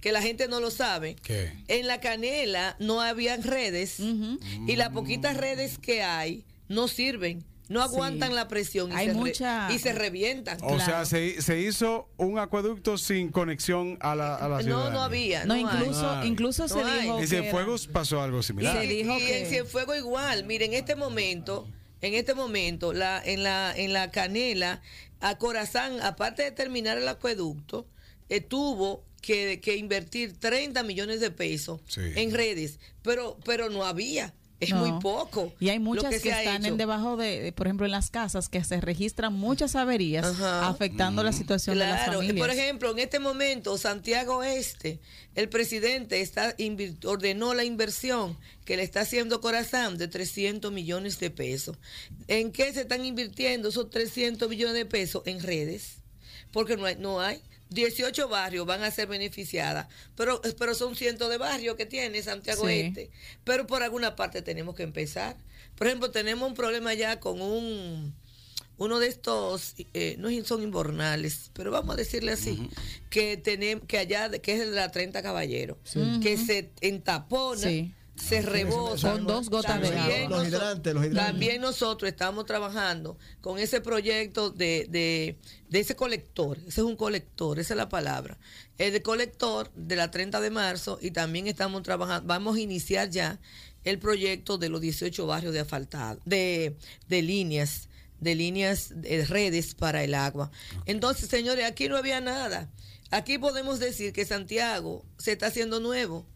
[0.00, 1.16] que la gente no lo sabe.
[1.22, 1.52] ¿Qué?
[1.68, 7.44] En la canela no habían redes y las poquitas redes que hay no sirven.
[7.68, 7.94] No Sí.
[7.94, 10.58] aguantan la presión y, Hay se, re- mucha- y se revientan.
[10.62, 15.00] O sea, se, se hizo un acueducto sin conexión a la, a la no, no
[15.02, 15.44] había.
[15.44, 17.02] No, incluso, incluso se hay.
[17.02, 18.80] dijo En Cienfuegos pasó algo Y, similar.
[18.80, 20.44] Se dijo y que- en Cienfuegos igual.
[20.44, 21.66] Miren, en este momento,
[22.02, 24.80] en este momento, la, en la, en la canela,
[25.20, 27.86] a Corazán, aparte de terminar el acueducto,
[28.28, 32.00] eh, tuvo que, que invertir 30 millones de pesos Sí.
[32.14, 34.34] en redes, pero, pero no había.
[34.58, 34.86] Es No.
[34.86, 35.52] muy poco.
[35.60, 38.64] Y hay muchas que, están en debajo de, de, por ejemplo, en las casas, que
[38.64, 40.66] se registran muchas averías Ajá.
[40.68, 42.38] afectando la situación de las Claro, familias.
[42.46, 44.98] por ejemplo, en este momento, Santiago Este,
[45.34, 46.56] el presidente está
[47.04, 51.76] ordenó la inversión que le está haciendo Corazán de 300 millones de pesos.
[52.26, 55.22] ¿En qué se están invirtiendo esos 300 millones de pesos?
[55.26, 55.98] En redes,
[56.50, 57.42] porque no hay, no hay.
[57.70, 62.66] 18 barrios van a ser beneficiadas, pero, pero son cientos de barrios que tiene Santiago
[62.66, 62.72] Sí.
[62.80, 63.10] Este.
[63.44, 65.36] Pero por alguna parte tenemos que empezar.
[65.76, 68.14] Por ejemplo, tenemos un problema ya con un
[68.78, 72.68] uno de estos eh, no son inbornales, pero vamos a decirle así,
[73.08, 75.78] que tenemos que allá de- que es el de la 30 caballeros,
[76.22, 77.92] que se entapona, Sí.
[78.16, 80.38] Se rebosa Con dos gotas de También agua.
[80.38, 81.26] Los hidrantes, los hidrantes.
[81.26, 86.58] También nosotros estamos trabajando con ese proyecto de, de, de ese colector.
[86.58, 88.38] Ese es un colector, esa es la palabra.
[88.78, 93.38] El colector de la 30 de marzo y también estamos trabajando, vamos a iniciar ya
[93.84, 96.76] el proyecto de los 18 barrios de asfaltado, de,
[97.08, 97.88] de líneas,
[98.20, 100.50] de líneas de redes para el agua.
[100.86, 102.68] Entonces, señores, aquí no había nada.
[103.10, 106.26] Aquí podemos decir que Santiago se está haciendo nuevo.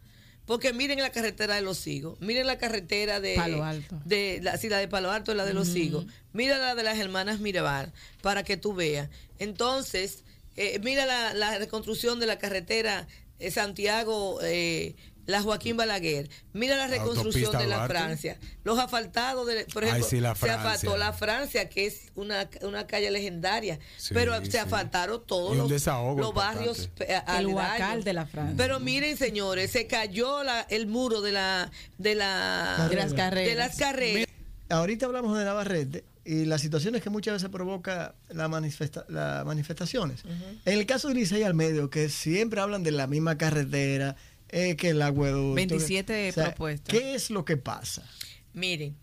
[0.51, 4.01] Porque miren la carretera de los higos, miren la carretera de Palo Alto.
[4.03, 6.05] de la, sí, la de Palo Alto y la de los higos.
[6.33, 9.07] Mira la de las hermanas Mirabal para que tú veas.
[9.39, 10.25] Entonces,
[10.57, 13.07] eh, mira la, la reconstrucción de la carretera
[13.39, 14.93] eh, Santiago, eh,
[15.25, 16.29] la Joaquín Balaguer.
[16.53, 17.93] Mira la reconstrucción de la Duarte.
[17.93, 18.37] Francia.
[18.63, 22.49] Los asfaltados, de, por Ay, ejemplo, sí, la se asfaltó la Francia, que es una,
[22.63, 23.79] una calle legendaria.
[23.97, 24.51] Sí, pero sí.
[24.51, 26.57] se asfaltaron todos los, desahogo los importante.
[26.57, 27.53] barrios eh, El aledaños.
[27.55, 28.55] Huacal de la Francia.
[28.57, 33.49] Pero miren, señores, se cayó la, el muro de la de la De las carreras.
[33.49, 34.27] de las carreras.
[34.69, 40.23] Ahorita hablamos de Navarrete y las situaciones que muchas veces provoca la manifesta- las manifestaciones.
[40.65, 44.15] En el caso de Licey al medio, que siempre hablan de la misma carretera,
[44.51, 45.55] eh, que el agueducto.
[45.55, 46.97] 27 o sea, propuestas.
[46.97, 48.07] ¿Qué es lo que pasa?
[48.53, 48.95] Miren,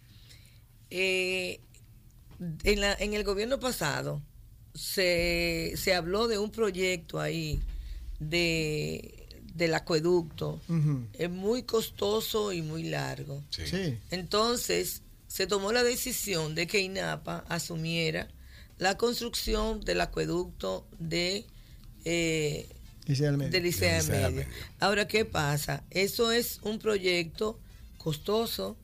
[0.91, 1.61] eh,
[2.65, 4.23] en, la, en el gobierno pasado
[4.75, 7.61] se, se habló de un proyecto ahí
[8.21, 9.19] de
[9.59, 10.61] del acueducto.
[11.15, 13.43] Es muy costoso y muy largo.
[13.51, 13.67] Sí.
[13.67, 13.99] Sí.
[14.13, 18.29] Entonces, se tomó la decisión de que INAPA asumiera
[18.79, 21.45] la construcción del acueducto de,
[22.05, 22.69] eh,
[23.49, 23.99] De Licea De
[24.31, 24.47] Licea.
[24.81, 25.83] Ahora, ¿qué pasa?
[25.91, 27.59] Eso es un proyecto
[27.97, 28.77] costoso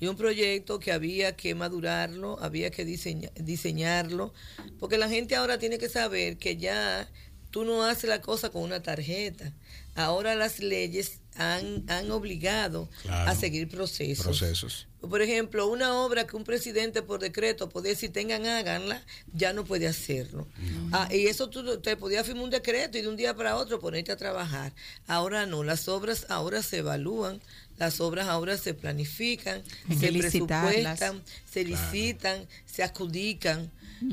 [0.00, 4.32] y un proyecto que había que madurarlo, había que diseña- diseñarlo,
[4.78, 7.08] porque la gente ahora tiene que saber que ya
[7.50, 9.52] tú no haces la cosa con una tarjeta.
[9.94, 13.30] Ahora las leyes han, han obligado Claro.
[13.30, 14.24] a seguir procesos.
[14.24, 14.86] Procesos.
[15.00, 19.02] Por ejemplo, una obra que un presidente por decreto podía decir tengan, háganla,
[19.34, 20.46] ya no puede hacerlo.
[20.92, 23.80] Ah, y eso tú te podías firmar un decreto y de un día para otro
[23.80, 24.72] ponerte a trabajar.
[25.08, 27.40] Ahora no, las obras ahora se evalúan,
[27.78, 33.70] las obras ahora se planifican, Hay se presupuestan, se licitan, se adjudican.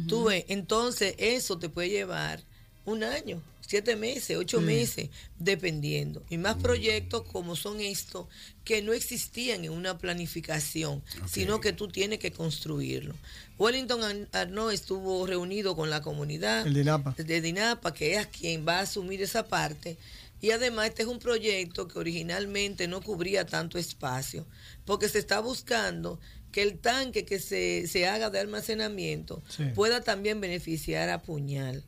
[0.08, 2.44] Tú ves, entonces eso te puede llevar
[2.89, 6.23] un año, siete meses, ocho meses, dependiendo.
[6.30, 8.28] Y más proyectos como son estos,
[8.63, 13.15] que no existían en una planificación, sino que tú tienes que construirlo.
[13.58, 17.15] Wellington Ar- Arnaud estuvo reunido con la comunidad El DINAPA.
[17.17, 19.97] de DINAPA, que es quien va a asumir esa parte.
[20.41, 24.45] Y además este es un proyecto que originalmente no cubría tanto espacio,
[24.86, 26.19] porque se está buscando
[26.54, 29.65] que el tanque que se, se haga de almacenamiento Sí.
[29.75, 31.84] pueda también beneficiar a Puñal.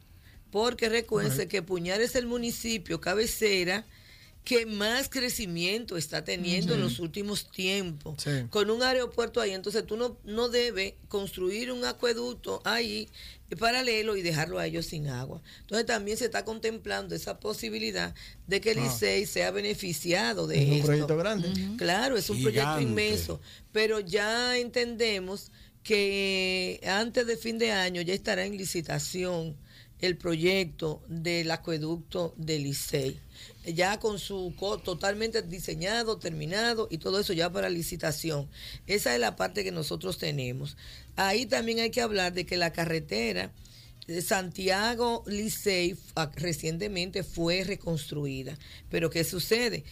[0.51, 3.85] Porque recuerden que Puñal es el municipio cabecera
[4.43, 8.23] que más crecimiento está teniendo en los últimos tiempos.
[8.23, 8.31] Sí.
[8.49, 13.07] Con un aeropuerto ahí, entonces tú no, no debes construir un acueducto ahí
[13.59, 15.41] paralelo y dejarlo a ellos sin agua.
[15.61, 18.15] Entonces también se está contemplando esa posibilidad
[18.47, 18.87] de que el Ah.
[18.87, 20.85] ICEI sea beneficiado de Es un esto.
[20.87, 21.49] proyecto grande.
[21.77, 23.39] Claro, es un proyecto inmenso,
[23.71, 25.51] pero ya entendemos
[25.83, 29.55] que antes de fin de año ya estará en licitación
[30.01, 33.19] el proyecto del acueducto del Licey,
[33.65, 38.49] ya con su totalmente diseñado, terminado y todo eso ya para licitación.
[38.87, 40.75] Esa es la parte que nosotros tenemos.
[41.15, 43.51] Ahí también hay que hablar de que la carretera
[44.07, 48.57] de Santiago Licey ah, recientemente fue reconstruida.
[48.89, 49.83] Pero ¿qué sucede?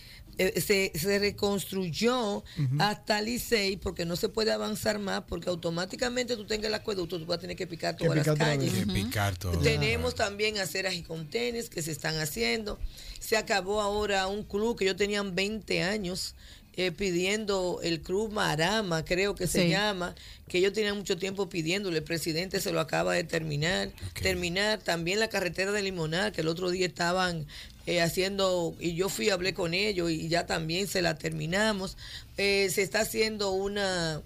[0.42, 2.46] Eh, se, se reconstruyó
[2.80, 7.26] hasta Licey porque no se puede avanzar más porque automáticamente tú tengas el acueducto, tú
[7.26, 8.86] vas a tener que picar todas las picar calles.
[8.86, 9.60] picar todo.
[9.60, 12.80] Tenemos también aceras y contenes que se están haciendo.
[13.20, 16.36] Se acabó ahora un club que yo tenían 20 años
[16.78, 20.16] eh, pidiendo el club Marama, creo que se llama,
[20.48, 21.98] que ellos tenían mucho tiempo pidiéndole.
[21.98, 23.92] El presidente se lo acaba de terminar.
[24.22, 27.46] Terminar también la carretera de Limonar, que el otro día estaban
[27.90, 31.98] eh, haciendo, y yo fui, hablé con ellos y ya también se la terminamos.
[32.38, 34.22] Eh, se está haciendo una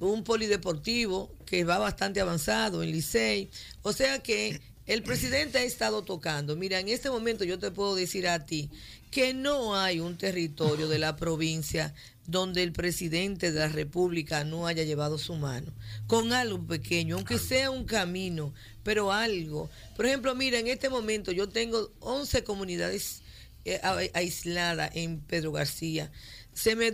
[0.00, 3.48] un polideportivo que va bastante avanzado en Licey.
[3.82, 6.56] O sea que el presidente ha estado tocando.
[6.56, 8.70] Mira, en este momento yo te puedo decir a ti
[9.10, 11.94] que no hay un territorio de la provincia
[12.26, 15.72] donde el presidente de la República no haya llevado su mano,
[16.06, 19.70] con algo pequeño, aunque sea un camino, pero algo.
[19.96, 23.22] Por ejemplo, mira, en este momento yo tengo 11 comunidades
[23.64, 23.80] eh,
[24.14, 26.10] aisladas en Pedro García.
[26.52, 26.92] Se me,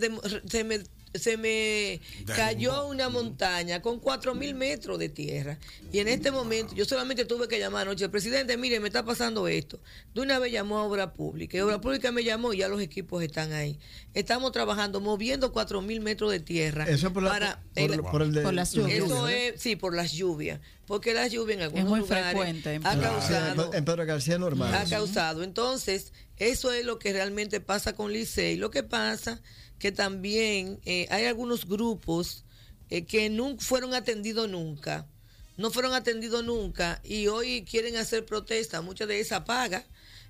[0.49, 0.81] se me,
[1.15, 2.01] se me
[2.35, 5.59] cayó una montaña con 4 mil metros de tierra.
[5.93, 9.47] Y en este momento yo solamente tuve que llamar anoche, presidente, mire, me está pasando
[9.49, 9.79] esto.
[10.15, 11.57] De una vez llamó a Obra Pública.
[11.57, 13.79] Y Obra Pública me llamó y ya los equipos están ahí.
[14.15, 16.85] Estamos trabajando, moviendo 4 mil metros de tierra.
[16.89, 19.05] Eso es por, la, para por, el- por el de- Por las lluvias.
[19.05, 20.61] eso es, sí, por las lluvias.
[20.87, 24.75] Porque las lluvias en algunos muy lugares frecuente en ha causado, en Pedro García normal.
[24.75, 25.43] ha causado.
[25.43, 28.57] Entonces, eso es lo que realmente pasa con Licey.
[28.57, 29.41] Lo que pasa
[29.83, 32.45] que también eh, hay algunos grupos
[32.89, 35.09] eh, que nunca fueron atendidos nunca,
[35.57, 39.85] no fueron atendidos nunca y hoy quieren hacer protesta, mucha de esa paga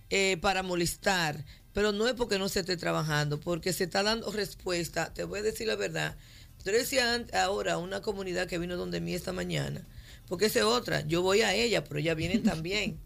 [0.08, 4.32] eh, para molestar, pero no es porque no se esté trabajando, porque se está dando
[4.32, 5.12] respuesta.
[5.12, 6.16] Te voy a decir la verdad.
[6.64, 9.86] Yo decía ahora una comunidad que vino donde mí esta mañana,
[10.28, 12.98] porque esa es otra, yo voy a ella, pero ellas vienen también.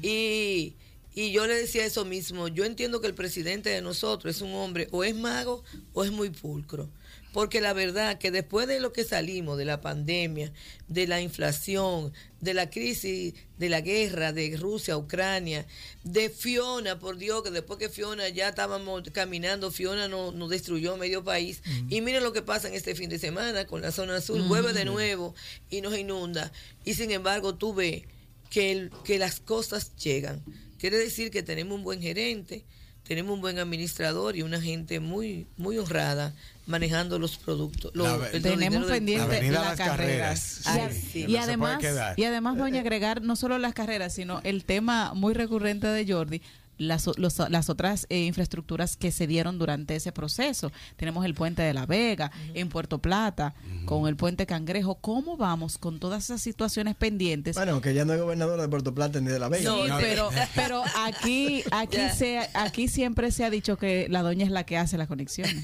[0.00, 0.76] Y,
[1.22, 4.52] y yo le decía eso mismo, yo entiendo que el presidente de nosotros es un
[4.54, 6.90] hombre o es mago o es muy pulcro.
[7.32, 10.50] Porque la verdad que después de lo que salimos, de la pandemia,
[10.88, 15.66] de la inflación, de la crisis, de la guerra de Rusia, Ucrania,
[16.04, 20.96] de Fiona, por Dios, que después que Fiona ya estábamos caminando, Fiona nos no destruyó
[20.96, 21.60] medio país.
[21.90, 24.72] Y miren lo que pasa en este fin de semana con la zona sur, vuelve
[24.72, 25.34] de nuevo
[25.68, 26.50] y nos inunda.
[26.84, 28.04] Y sin embargo, tú ves
[28.50, 30.42] que, el- que las cosas llegan.
[30.78, 32.64] Quiere decir que tenemos un buen gerente,
[33.06, 36.34] tenemos un buen administrador y una gente muy muy honrada
[36.66, 37.90] manejando los productos.
[37.94, 40.60] los- La- el Tenemos pendiente La avenida las carreras.
[40.64, 41.18] Carreras, Y a- sí.
[41.20, 44.64] y, No se puede además, y además, doña, agregar no solo las carreras, sino el
[44.64, 46.42] tema muy recurrente de Jordi,
[46.78, 50.72] las, o- los- las otras eh, infraestructuras que se dieron durante ese proceso.
[50.96, 54.94] Tenemos el puente de la Vega en Puerto Plata, con el puente Cangrejo.
[54.96, 57.56] ¿Cómo vamos con todas esas situaciones pendientes?
[57.56, 59.64] Bueno, que ya no es gobernador de Puerto Plata ni de La Vega.
[59.70, 64.44] No, Sí, pero, pero aquí, aquí, se, aquí siempre se ha dicho que la doña
[64.44, 65.62] es la que hace las conexiones.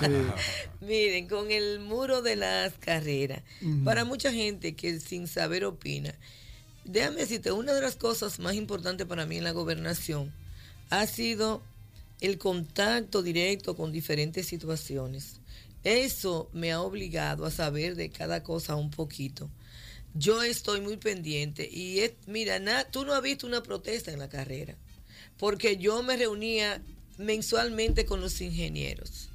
[0.00, 0.06] Sí.
[0.80, 3.42] Miren, con el muro de las carreras,
[3.84, 6.14] para mucha gente que sin saber opina,
[6.84, 10.32] déjame decirte, una de las cosas más importantes para mí en la gobernación
[11.00, 11.62] ha sido
[12.20, 15.40] el contacto directo con diferentes situaciones.
[15.82, 19.50] Eso me ha obligado a saber de cada cosa un poquito.
[20.14, 24.20] Yo estoy muy pendiente y es, mira, na- tú no has visto una protesta en
[24.20, 24.76] la carrera,
[25.36, 26.80] porque yo me reunía
[27.18, 29.28] mensualmente con los ingenieros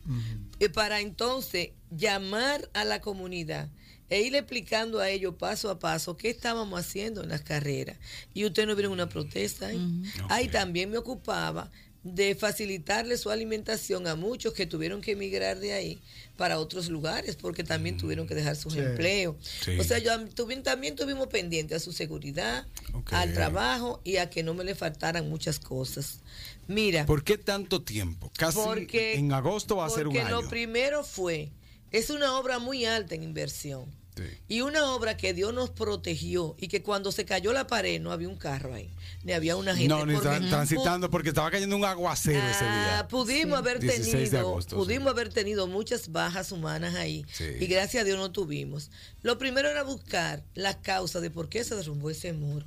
[0.60, 3.70] eh, para entonces llamar a la comunidad
[4.10, 7.98] e ir explicando a ellos paso a paso qué estábamos haciendo en las carreras.
[8.34, 10.04] Y usted no vieron una protesta ahí.
[10.30, 10.52] Ahí Ok.
[10.52, 11.70] también me ocupaba
[12.02, 16.00] de facilitarle su alimentación a muchos que tuvieron que emigrar de ahí
[16.38, 18.80] para otros lugares porque también tuvieron que dejar sus Sí.
[18.80, 19.36] empleos.
[19.66, 19.78] Sí.
[19.78, 22.66] O sea, yo tuvi- también tuvimos pendiente a su seguridad,
[23.12, 26.20] al trabajo y a que no me le faltaran muchas cosas.
[26.70, 28.32] Mira, ¿Por qué tanto tiempo?
[28.38, 30.42] Casi porque en agosto va a ser un porque año.
[30.42, 31.52] lo primero fue,
[31.92, 33.86] es una obra muy alta en inversión.
[34.20, 34.38] Sí.
[34.48, 38.12] Y una obra que Dios nos protegió y que cuando se cayó la pared no
[38.12, 38.90] había un carro ahí,
[39.24, 39.90] ni había una gente.
[39.90, 43.08] No, ni porque tra- transitando porque estaba cayendo un aguacero ese Ah, día.
[43.08, 45.10] pudimos haber 16 de tenido, agosto, pudimos sí.
[45.12, 47.46] haber tenido muchas bajas humanas ahí Sí.
[47.60, 48.92] y gracias a Dios no tuvimos.
[49.22, 52.66] Lo primero era buscar la causa de por qué se derrumbó ese muro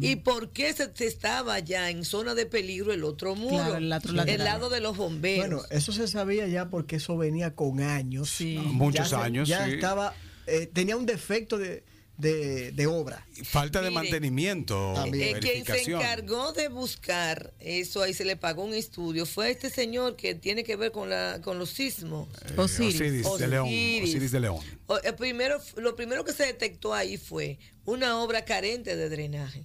[0.00, 3.76] y por qué se, se estaba ya en zona de peligro el otro muro, Claro,
[3.76, 5.48] el otro el lado de los bomberos.
[5.48, 8.30] Bueno, eso se sabía ya porque eso venía con años.
[8.30, 8.54] Sí.
[8.54, 9.72] Ya Muchos se- años, Ya sí.
[9.72, 10.14] estaba,
[10.46, 11.82] eh, tenía un defecto de,
[12.18, 13.26] de, de obra.
[13.44, 15.36] Falta de mantenimiento, También.
[15.36, 19.68] Eh, quien se encargó de buscar eso, ahí se le pagó un estudio, fue este
[19.70, 22.28] señor que tiene que ver con, la, con los sismos.
[22.46, 22.94] Eh, Osiris.
[23.26, 23.66] Osiris de León.
[23.68, 24.32] Osiris.
[24.32, 24.60] De León.
[24.86, 29.64] O- el primero, lo primero que se detectó ahí fue una obra carente de drenaje.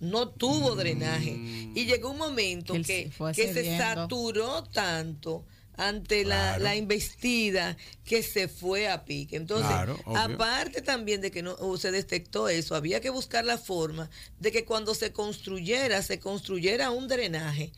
[0.00, 1.30] no tuvo drenaje.
[1.74, 5.44] Y llegó un momento Que él que, se que saturó tanto
[5.76, 6.64] ante la, Claro.
[6.64, 9.36] la investida que se fue a pique.
[9.36, 13.58] Entonces, Claro, aparte también de que no o se detectó eso, había que buscar la
[13.58, 14.08] forma
[14.40, 17.72] de que cuando se construyera, se construyera un drenaje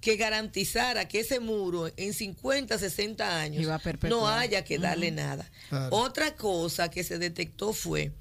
[0.00, 3.66] que garantizara que ese muro en 50, 60 años
[4.10, 5.50] no haya que darle nada.
[5.70, 5.96] Claro.
[5.96, 8.12] Otra cosa que se detectó fue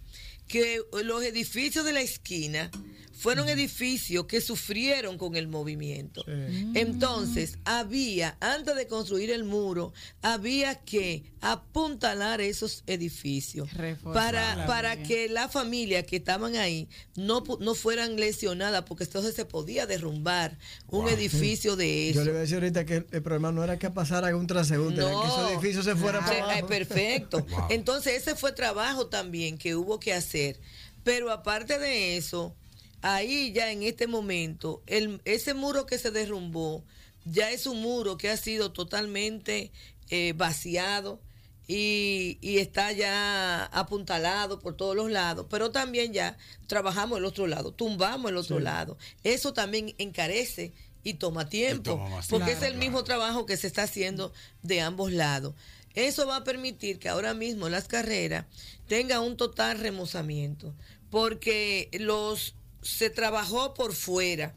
[0.47, 2.69] que los edificios de la esquina
[3.13, 6.23] fueron edificios que sufrieron con el movimiento.
[6.25, 6.71] Sí.
[6.73, 14.65] Entonces, había, antes de construir el muro, había que apuntalar esos edificios Reforzar para, la
[14.65, 19.85] para que las familias que estaban ahí no, no fueran lesionadas, porque entonces se podía
[19.85, 20.57] derrumbar
[20.87, 22.19] un edificio de eso.
[22.19, 25.01] Yo le voy a decir ahorita que el, problema no era que pasara un transeúnte,
[25.01, 26.67] era que esos edificios se fueran Sí, para eh, abajo.
[26.67, 27.45] perfecto.
[27.53, 27.67] Wow.
[27.69, 30.59] Entonces ese fue trabajo también que hubo que hacer.
[31.03, 32.55] Pero aparte de eso,
[33.03, 36.83] ahí ya en este momento, el, ese muro que se derrumbó,
[37.25, 39.71] ya es un muro que ha sido totalmente
[40.09, 41.21] eh, vaciado.
[41.65, 46.37] Y, y está ya apuntalado por todos los lados, pero también ya
[46.67, 48.97] trabajamos el otro lado, tumbamos el otro lado.
[49.23, 50.73] Eso también encarece
[51.03, 52.79] y toma tiempo, toma porque es el claro.
[52.79, 55.53] mismo trabajo que se está haciendo de ambos lados.
[55.95, 58.45] Eso va a permitir que ahora mismo las carreras
[58.87, 60.73] tengan un total remozamiento,
[61.09, 64.55] porque los se trabajó por fuera,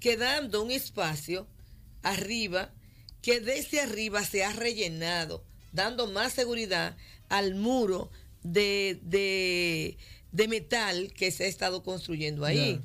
[0.00, 1.46] quedando un espacio
[2.02, 2.72] arriba
[3.22, 5.42] que desde arriba se ha rellenado,
[5.72, 6.96] dando más seguridad
[7.28, 8.10] al muro
[8.42, 9.96] de, de,
[10.30, 12.80] de metal que se ha estado construyendo ahí.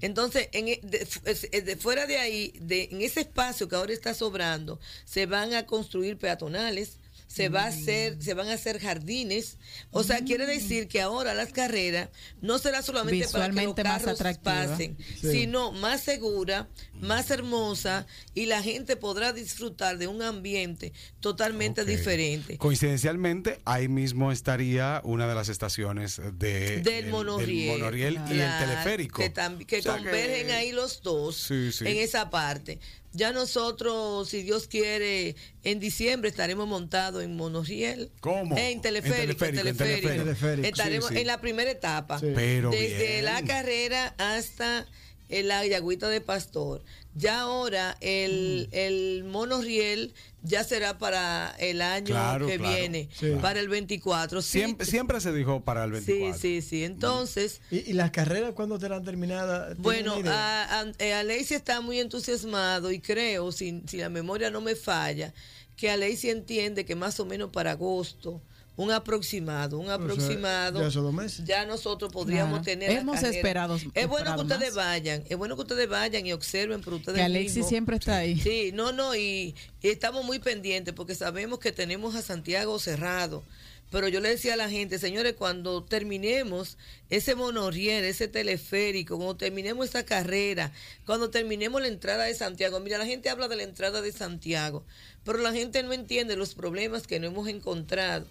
[0.00, 4.14] Entonces, en, e- de, de fuera de ahí, de, en ese espacio que ahora está
[4.14, 6.98] sobrando, se van a construir peatonales,
[7.34, 9.58] se va a hacer, se van a hacer jardines.
[9.90, 12.10] O sea, quiere decir que ahora las carreras
[12.40, 14.66] no será solamente para que los más carros atractiva.
[14.68, 15.30] pasen, Sí.
[15.32, 16.68] sino más segura,
[17.00, 22.56] más hermosa y la gente podrá disfrutar de un ambiente totalmente diferente.
[22.58, 28.58] Coincidencialmente, ahí mismo estaría una de las estaciones de, del el- monorriel, monorriel y el
[28.58, 29.20] teleférico.
[29.20, 31.84] que, tam- que O sea convergen que- ahí los dos Sí, sí.
[31.86, 32.78] en esa parte
[33.14, 38.56] ya nosotros si Dios quiere en diciembre estaremos montados en monorriel ¿Cómo?
[38.58, 40.68] en teleférico en En teleférico, en teleférico, teleférico.
[40.68, 41.20] estaremos Sí, sí.
[41.22, 42.26] en la primera etapa Sí.
[42.34, 43.24] Pero desde bien.
[43.24, 44.86] la carrera hasta
[45.30, 46.84] la Yagüita de Pastor.
[47.16, 48.74] Ya ahora el, Mm.
[48.76, 53.32] el monorriel ya será para el año Claro, que claro, viene, Sí.
[53.40, 54.42] para el 24.
[54.42, 56.34] Sí, Siempre, siempre se dijo para el 24.
[56.38, 56.84] Sí, sí, sí.
[56.84, 59.68] Entonces, ¿Y, y las carreras cuándo serán terminadas?
[59.80, 64.50] ¿Tienen bueno, a, a, eh, Alexis está muy entusiasmado y creo, si, si la memoria
[64.50, 65.32] no me falla,
[65.76, 68.42] que Alexis entiende que más o menos para agosto,
[68.76, 70.80] un aproximado, un sea, aproximado.
[70.80, 71.44] ya esos dos meses.
[71.44, 72.64] ya nosotros podríamos Claro.
[72.64, 72.90] tener.
[72.90, 74.74] Hemos esperado- Es bueno que ustedes más.
[74.74, 77.68] vayan, es bueno que ustedes vayan y observen por ustedes Que Alexis mismos.
[77.68, 78.38] siempre está ahí.
[78.40, 83.42] Sí, no, no, y, y estamos muy pendientes porque sabemos que tenemos a Santiago cerrado.
[83.90, 86.78] Pero yo le decía a la gente, señores, cuando terminemos
[87.10, 90.72] ese monorriel, ese teleférico, cuando terminemos esa carrera,
[91.06, 94.84] cuando terminemos la entrada de Santiago, mira, la gente habla de la entrada de Santiago,
[95.22, 98.26] pero la gente no entiende los problemas que no hemos encontrado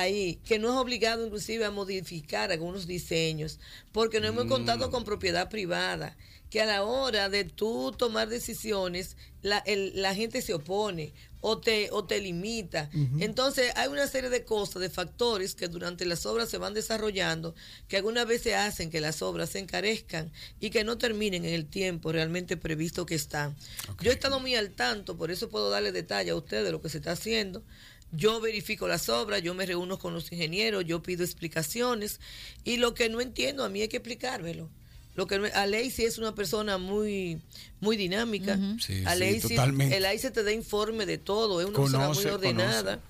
[0.00, 3.58] ahí, que no es obligado inclusive a modificar algunos diseños,
[3.92, 6.16] porque no hemos contado con propiedad privada,
[6.50, 11.12] que a la hora de tú tomar decisiones, la, el- la gente se opone
[11.44, 12.88] o te, o te limita.
[13.20, 17.54] Entonces hay una serie de cosas, de factores que durante las obras se van desarrollando,
[17.88, 20.30] que algunas veces hacen que las obras se encarezcan
[20.60, 23.56] y que no terminen en el tiempo realmente previsto que están.
[24.00, 26.80] Yo he estado muy al tanto, por eso puedo darle detalle a ustedes de lo
[26.80, 27.64] que se está haciendo.
[28.12, 32.20] Yo verifico las obras, yo me reúno con los ingenieros, yo pido explicaciones
[32.62, 34.68] y lo que no entiendo a mí hay que explicármelo.
[35.14, 37.40] Lo que no- Alexis es una persona muy
[37.80, 38.56] muy dinámica.
[38.80, 39.02] Sí,
[39.48, 39.54] sí,
[39.92, 43.00] el Alexis te da informe de todo, es una persona muy ordenada.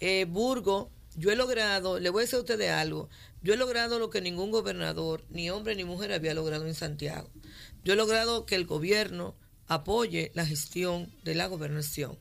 [0.00, 3.08] Eh, Burgo, yo he logrado, le voy a decir a ustedes algo,
[3.42, 7.28] yo he logrado lo que ningún gobernador, ni hombre ni mujer había logrado en Santiago.
[7.84, 9.36] Yo he logrado que el gobierno
[9.68, 12.18] apoye la gestión de la gobernación.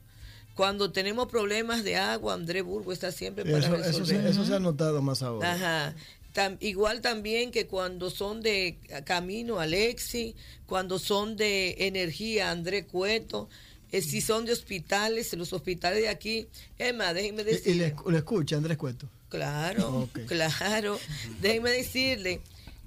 [0.56, 3.90] Cuando tenemos problemas de agua, André Burgo está siempre para Eso, resolver.
[3.96, 5.54] eso, se, eso se ha notado más ahora.
[5.54, 5.96] Ajá.
[6.34, 10.36] Tam- igual también que cuando son de camino Alexi,
[10.66, 13.50] cuando son de energía André Cueto,
[13.92, 16.48] eh, si son de hospitales, los hospitales de aquí,
[16.80, 19.08] es más, déjenme Y, y le, le escucha Andrés Cueto.
[19.30, 21.00] Claro, claro.
[21.42, 22.42] Déjenme decirle,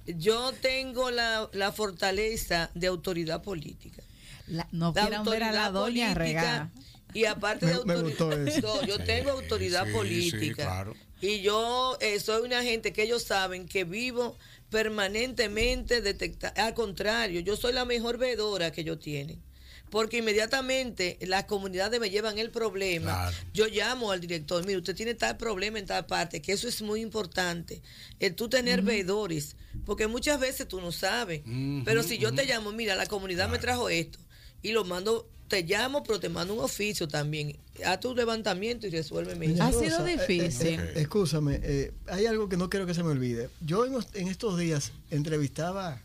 [0.07, 4.03] yo tengo la, la fortaleza de autoridad política.
[4.49, 6.71] La- no La quieran ver a la doña política regada.
[7.17, 10.39] Y aparte de Me- autoridad, no, yo tengo autoridad sí, política.
[10.41, 10.95] sí, claro.
[11.21, 14.37] Y yo eh, soy una gente que ellos saben que vivo
[14.71, 19.41] permanentemente detecta Al contrario, yo soy la mejor veedora que ellos tienen.
[19.89, 23.13] Porque inmediatamente las comunidades me llevan el problema.
[23.31, 23.37] Claro.
[23.55, 26.83] Yo llamo al director, mire, usted tiene tal problema en tal parte, que eso es
[26.83, 27.81] muy importante.
[28.19, 29.55] El tú tener veedores,
[29.85, 31.43] porque muchas veces tú no sabes.
[31.85, 34.19] Pero si yo te llamo, mira, la comunidad me trajo esto,
[34.61, 37.57] y lo mando, te llamo, pero te mando un oficio también.
[37.85, 39.63] Haz tu levantamiento y resuélveme eso.
[39.63, 40.69] Ha sido eh, difícil.
[40.81, 43.49] eh, eh, Escúchame, eh, hay algo que no quiero que se me olvide.
[43.61, 46.01] Yo en estos días entrevistaba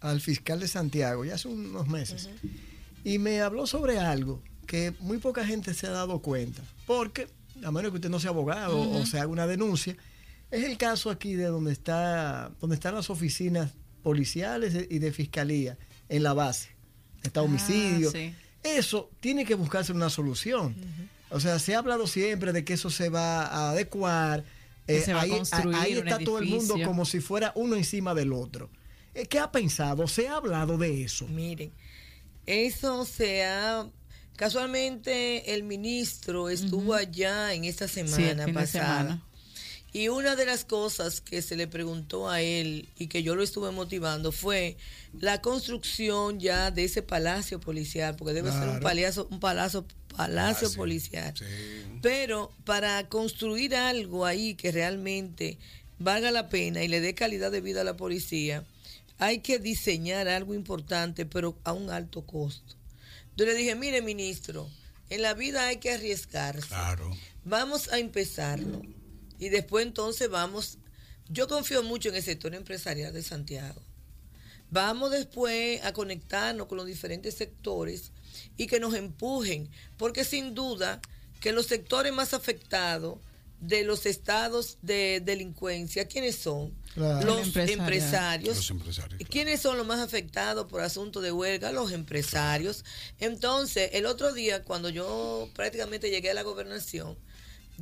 [0.00, 2.30] al fiscal de Santiago, ya hace unos meses,
[3.04, 6.62] y me habló sobre algo que muy poca gente se ha dado cuenta.
[6.86, 7.28] Porque,
[7.62, 9.96] a menos que usted no sea abogado o se haga una denuncia,
[10.50, 13.72] es el caso aquí de donde, está, donde están las oficinas
[14.02, 15.76] policiales y de fiscalía
[16.08, 16.70] en la base.
[17.22, 18.10] Está Ah, homicidio.
[18.10, 18.34] sí.
[18.62, 20.76] Eso tiene que buscarse una solución.
[21.30, 24.44] O sea, se ha hablado siempre de que eso se va a adecuar.
[24.86, 25.40] Eh, se va a ahí,
[25.74, 28.68] ahí está todo el mundo como si fuera uno encima del otro.
[29.14, 30.06] Eh, ¿Qué ha pensado?
[30.08, 31.26] ¿Se ha hablado de eso?
[31.28, 31.72] Miren,
[32.46, 33.86] eso se ha...
[34.36, 39.22] Casualmente el ministro estuvo allá en esta semana pasada.
[39.92, 43.42] Y una de las cosas que se le preguntó a él y que yo lo
[43.42, 44.76] estuve motivando fue
[45.18, 49.84] la construcción ya de ese palacio policial, porque debe ser un palacio, un palacio,
[50.16, 51.34] palacio Ah, sí, policial.
[51.36, 51.44] sí.
[52.02, 55.58] Pero para construir algo ahí que realmente
[55.98, 58.64] valga la pena y le dé calidad de vida a la policía,
[59.18, 62.76] hay que diseñar algo importante, pero a un alto costo.
[63.36, 64.68] Yo le dije, mire, ministro,
[65.10, 66.68] en la vida hay que arriesgarse.
[66.68, 67.10] Claro.
[67.44, 68.82] Vamos a empezarlo.
[69.40, 70.78] Y después entonces vamos,
[71.28, 73.82] yo confío mucho en el sector empresarial de Santiago.
[74.70, 78.12] Vamos después a conectarnos con los diferentes sectores
[78.56, 81.00] y que nos empujen, porque sin duda
[81.40, 83.18] que los sectores más afectados
[83.60, 86.74] de los estados de delincuencia, ¿quiénes son?
[86.94, 87.26] Claro.
[87.26, 88.56] Los empresarios.
[88.56, 89.30] Los empresarios, claro.
[89.30, 91.72] ¿Quiénes son los más afectados por asunto de huelga?
[91.72, 92.84] Los empresarios.
[93.18, 97.16] Entonces, el otro día, cuando yo prácticamente llegué a la gobernación,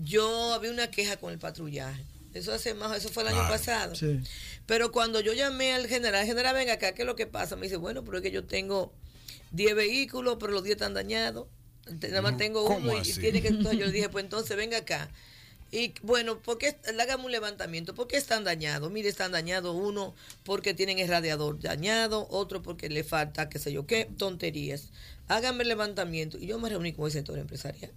[0.02, 2.04] yo había una queja con el patrullaje.
[2.34, 3.94] Eso hace más, eso fue el año pasado.
[3.94, 4.20] sí.
[4.66, 7.56] Pero cuando yo llamé al general, general, venga acá, ¿qué es lo que pasa?
[7.56, 8.92] Me dice, bueno, pero es que yo tengo
[9.52, 11.46] 10 vehículos, pero los 10 están dañados.
[12.02, 13.48] Nada más tengo ¿Cómo uno y, tiene que.
[13.48, 15.10] Entonces yo le dije, pues entonces venga acá.
[15.70, 16.76] Y bueno, ¿por qué?
[17.00, 17.94] Hágame un levantamiento.
[17.94, 18.90] ¿Por qué están dañados?
[18.90, 23.72] Mire, están dañados uno porque tienen el radiador dañado, otro porque le falta qué sé
[23.72, 24.90] yo qué, tonterías.
[25.28, 26.38] Hágame el levantamiento.
[26.38, 27.90] Y yo me reuní con el sector empresarial.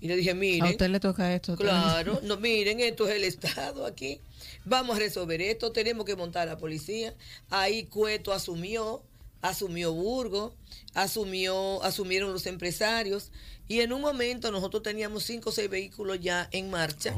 [0.00, 0.66] Y le dije, mire.
[0.66, 1.56] A usted le toca esto.
[1.56, 4.20] Claro, no, miren, esto es el Estado aquí.
[4.64, 7.14] Vamos a resolver esto, tenemos que montar a la policía.
[7.50, 9.02] Ahí Cueto asumió,
[9.42, 10.54] asumió Burgo,
[10.94, 13.30] asumió, asumieron los empresarios.
[13.68, 17.14] Y en un momento nosotros teníamos cinco o seis vehículos ya en marcha.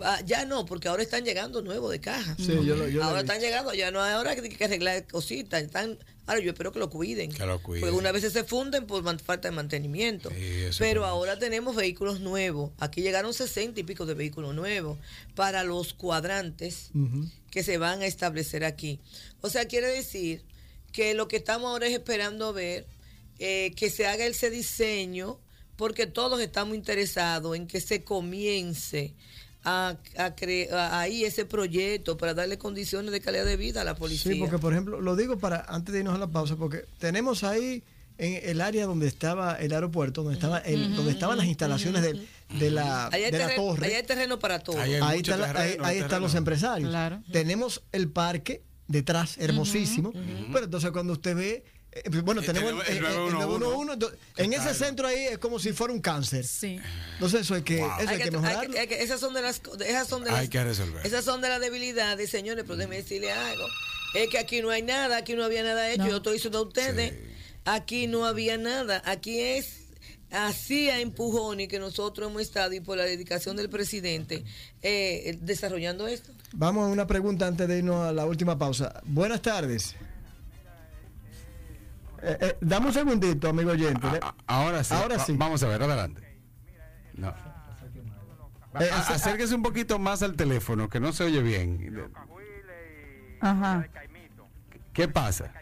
[0.00, 2.36] Ah, ya no, porque ahora están llegando nuevos de caja.
[2.38, 5.06] Sí, yo lo- yo lo ahora están llegando, ya no hay ahora que, que arreglar
[5.08, 5.60] cositas.
[5.62, 5.98] Están,
[6.28, 7.32] ahora yo espero que lo cuiden.
[7.32, 7.80] Que lo cuiden.
[7.82, 10.30] Porque una vez se funden por man- falta de mantenimiento.
[10.30, 11.08] Sí, Pero es.
[11.08, 12.70] ahora tenemos vehículos nuevos.
[12.78, 14.98] Aquí llegaron 60 y pico de vehículos nuevos
[15.34, 16.90] para los cuadrantes
[17.50, 19.00] que se van a establecer aquí.
[19.40, 20.42] O sea, quiere decir
[20.92, 22.86] que lo que estamos ahora es esperando ver
[23.40, 25.38] eh, que se haga ese diseño,
[25.76, 29.14] porque todos estamos interesados en que se comience
[29.64, 33.84] a, a cre- a- ahí ese proyecto para darle condiciones de calidad de vida a
[33.84, 34.32] la policía.
[34.32, 37.44] Sí, porque por ejemplo, lo digo para antes de irnos a la pausa, porque tenemos
[37.44, 37.82] ahí
[38.18, 42.26] en el área donde estaba el aeropuerto, donde estaba el, donde estaban las instalaciones del-
[42.58, 43.86] de, la, de la terreno, torre.
[43.86, 44.80] allá hay terreno para todo.
[44.80, 46.88] Ahí hay ahí, está la- ahí- ahí están los empresarios.
[46.90, 47.22] Claro.
[47.30, 50.12] Tenemos el parque detrás, hermosísimo.
[50.52, 51.64] Pero entonces cuando usted ve,
[52.24, 53.34] bueno, tenemos el, el el- el 911.
[53.36, 56.44] 911, entonces, en ese centro ahí es como si fuera un cáncer.
[56.44, 56.78] Sí.
[57.14, 57.86] Entonces eso hay que, Wow.
[57.86, 58.70] eso Hay hay que- que hay mejorarlo.
[58.72, 61.06] que- hay que- esas son de las esas son de Hay las- que resolver.
[61.06, 63.66] esas son de las debilidades señores pero déjeme decirle algo
[64.14, 66.08] es que aquí no hay nada aquí no había nada hecho No.
[66.10, 67.18] yo estoy diciendo a ustedes Sí.
[67.64, 69.84] aquí no había nada aquí es
[70.30, 74.44] así a empujones que nosotros hemos estado y por la dedicación del presidente
[74.82, 79.02] eh, desarrollando esto Vamos a una pregunta antes de irnos a la última pausa.
[79.04, 79.94] Buenas tardes.
[82.22, 84.06] Eh, eh, dame un segundito, amigo oyente.
[84.06, 84.94] A- a- ahora sí.
[84.94, 85.34] Ahora Va- sí.
[85.36, 86.22] Vamos a ver, adelante.
[87.14, 87.28] No.
[88.80, 92.10] Eh, A- acérquese un poquito más al teléfono, que no se oye bien.
[93.40, 93.86] Ajá.
[94.92, 95.52] ¿Qué pasa?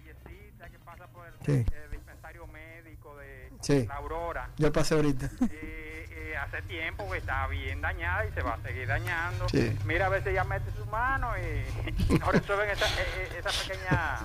[1.45, 1.53] Sí.
[1.53, 3.87] el dispensario médico de Sí.
[3.87, 4.51] La Aurora.
[4.57, 5.31] Yo pasé ahorita.
[5.51, 9.49] Eh, eh, hace tiempo que está bien dañada y se va a seguir dañando.
[9.49, 9.77] Sí.
[9.85, 13.39] Mira a ver si ella mete su mano y, y no resuelven esa, eh, eh,
[13.39, 14.19] esa pequeña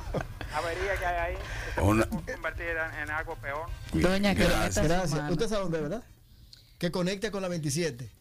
[0.54, 1.41] avería que hay ahí,
[1.76, 3.68] que Una- convertir en, en algo peor.
[3.93, 4.86] Doña, que Gracias.
[4.88, 5.32] Gracias.
[5.32, 6.04] Usted sabe dónde, ¿verdad?
[6.78, 8.12] que conecta con la 27.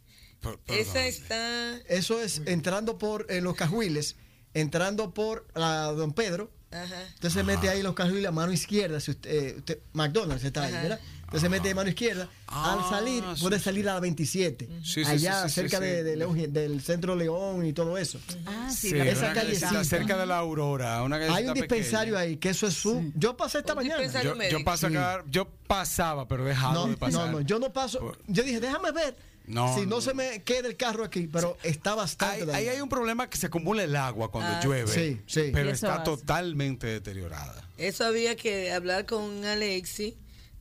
[0.40, 1.76] Por- por Esa está.
[1.88, 4.16] Eso es entrando por eh, los cajuiles,
[4.54, 6.50] entrando por la Don Pedro.
[6.70, 7.02] Ajá.
[7.14, 9.00] Usted se mete ahí los cajuiles a mano izquierda.
[9.00, 10.82] Si usted, eh, usted- McDonald's está ahí, Ajá.
[10.82, 11.00] ¿verdad?
[11.26, 12.28] Usted se mete de mano izquierda.
[12.48, 14.66] Ah, Al salir, sí, puede salir a la 27.
[14.82, 16.02] Sí, sí, allá, sí, sí, cerca sí, de, sí.
[16.04, 18.18] de León- del centro León y todo eso.
[18.46, 19.84] Ah, sí, esa callecita.
[19.84, 21.02] cerca de la Aurora.
[21.04, 22.18] Una Hay un dispensario pequeña.
[22.30, 23.12] ahí, que eso es su.
[23.14, 24.02] Yo pasé esta Un mañana.
[24.02, 24.96] dispensario Yo, yo, paso Sí.
[24.96, 27.26] acá- yo pasaba, pero No, de pasar.
[27.26, 28.16] no, no, yo no paso.
[28.26, 29.16] Yo dije, déjame ver
[29.50, 30.00] No, si no, no.
[30.00, 32.50] se me queda el carro aquí, pero está bastante.
[32.52, 34.88] Ahí, hay un problema que se acumula el agua cuando Ah, llueve.
[34.88, 35.50] sí, sí.
[35.52, 36.04] Pero está hace.
[36.04, 37.62] totalmente deteriorada.
[37.76, 40.16] Eso había que hablar con Alexi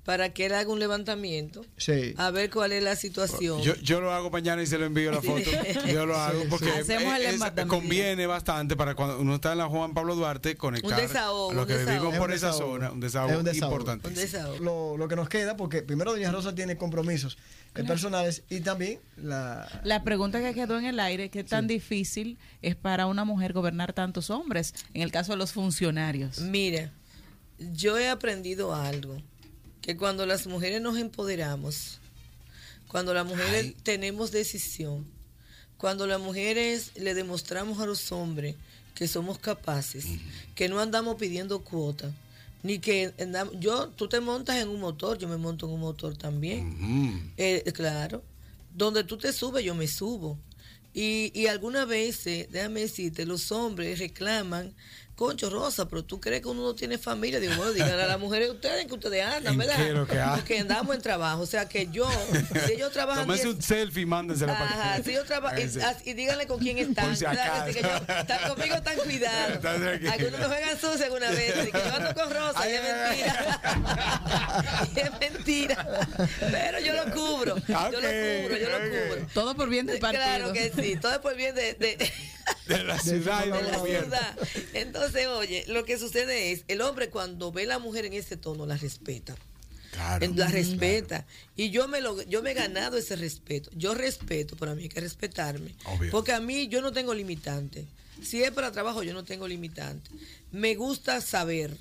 [0.10, 1.64] para que él haga un levantamiento.
[1.78, 2.16] Sí.
[2.18, 3.62] A ver cuál es la situación.
[3.62, 5.52] Yo, yo lo hago mañana y se lo envío la foto.
[5.88, 7.76] Yo lo hago porque Hacemos el es- levantamiento.
[7.76, 11.62] conviene bastante para cuando uno está en la Juan Pablo Duarte conectar Un desahogo, a
[11.62, 12.74] un que vivimos por esa desahogo.
[12.74, 12.92] zona.
[12.92, 13.72] Un desahogo, Es un desahogo.
[13.72, 14.08] importante.
[14.08, 14.58] Un desahogo.
[14.64, 17.38] Lo, lo que nos queda, porque primero Doña Rosa tiene compromisos
[17.74, 19.68] personales y también la.
[19.84, 23.94] La pregunta que quedó en el aire, ¿qué tan difícil es para una mujer gobernar
[23.94, 24.74] tantos hombres?
[24.96, 26.40] En el caso de los funcionarios.
[26.42, 26.92] Mira,
[27.74, 29.22] yo he aprendido algo,
[29.90, 31.98] que cuando las mujeres nos empoderamos,
[32.88, 33.76] cuando las mujeres Ay.
[33.82, 35.04] tenemos decisión,
[35.80, 38.54] cuando las mujeres le demostramos a los hombres
[38.94, 40.06] que somos capaces,
[40.54, 42.14] que no andamos pidiendo cuota,
[42.62, 45.80] ni que andamos, yo, tú te montas en un motor, yo me monto en un
[45.80, 46.70] motor también.
[46.78, 47.32] Mm.
[47.38, 48.22] Eh, claro.
[48.76, 50.38] Donde tú te subes, yo me subo.
[50.94, 54.72] Y, y algunas veces, déjame decirte, los hombres reclaman,
[55.20, 57.42] concho Rosa, pero tú crees que uno no tiene familia.
[57.42, 59.76] Digo, bueno, díganle a las mujeres ustedes que ustedes andan, ¿En ¿verdad?
[60.08, 60.16] que?
[60.38, 61.42] Porque andamos en trabajo.
[61.42, 62.10] O sea que yo,
[62.66, 63.24] si ellos trabajan.
[63.26, 66.60] Tómense 10 un selfie y mándenselo Ajá, para si yo trabajo y, y díganle con
[66.60, 67.16] quién están.
[67.18, 69.66] Si que yo- están conmigo, están cuidados.
[69.66, 71.58] Algunos me juegan sucio alguna vez.
[71.58, 73.62] Así que yo ando con Rosa, Ay, y es ay, mentira.
[74.96, 75.88] Y es mentira.
[76.40, 77.56] Pero yo lo cubro.
[77.68, 79.28] Yo lo cubro, yo lo cubro.
[79.34, 80.24] Todo por bien del partido.
[80.24, 82.12] Claro que sí, todo es por bien de, de,
[82.68, 84.38] de la ciudad y de la ciudad.
[84.74, 88.38] Entonces, oye, lo que sucede es, el hombre cuando ve a la mujer en ese
[88.38, 89.36] tono la respeta.
[89.92, 90.28] Claro.
[90.36, 91.26] La respeta.
[91.56, 93.70] Y yo me lo, yo me he ganado ese respeto.
[93.74, 95.76] Yo respeto, pero a mí hay que respetarme.
[95.86, 96.12] Obvio.
[96.12, 97.86] Porque a mí yo no tengo limitante.
[98.22, 100.10] Si es para trabajo, yo no tengo limitante.
[100.52, 101.76] Me gusta saber.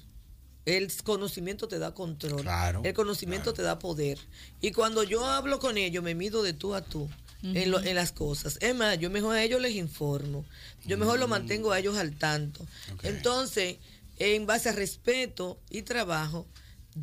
[0.64, 2.42] El conocimiento te da control.
[2.42, 4.18] Claro, El conocimiento te da poder.
[4.60, 7.08] Y cuando yo hablo con ellos, me mido de tú a tú.
[7.42, 8.58] En, lo- en las cosas.
[8.60, 10.44] Es más, yo mejor a ellos les informo.
[10.86, 12.66] Yo mejor lo mantengo a ellos al tanto.
[13.04, 13.76] Entonces,
[14.18, 16.46] en base a respeto y trabajo,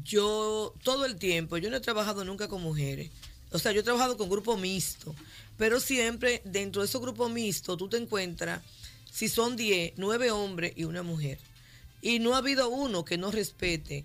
[0.04, 3.10] yo todo el tiempo, yo no he trabajado nunca con mujeres.
[3.52, 5.16] O sea, yo he trabajado con grupo mixto,
[5.58, 8.62] pero siempre dentro de esos grupos mixtos tú te encuentras,
[9.12, 11.40] si son 10, 9 hombres y una mujer.
[12.02, 14.04] Y no ha habido uno que no respete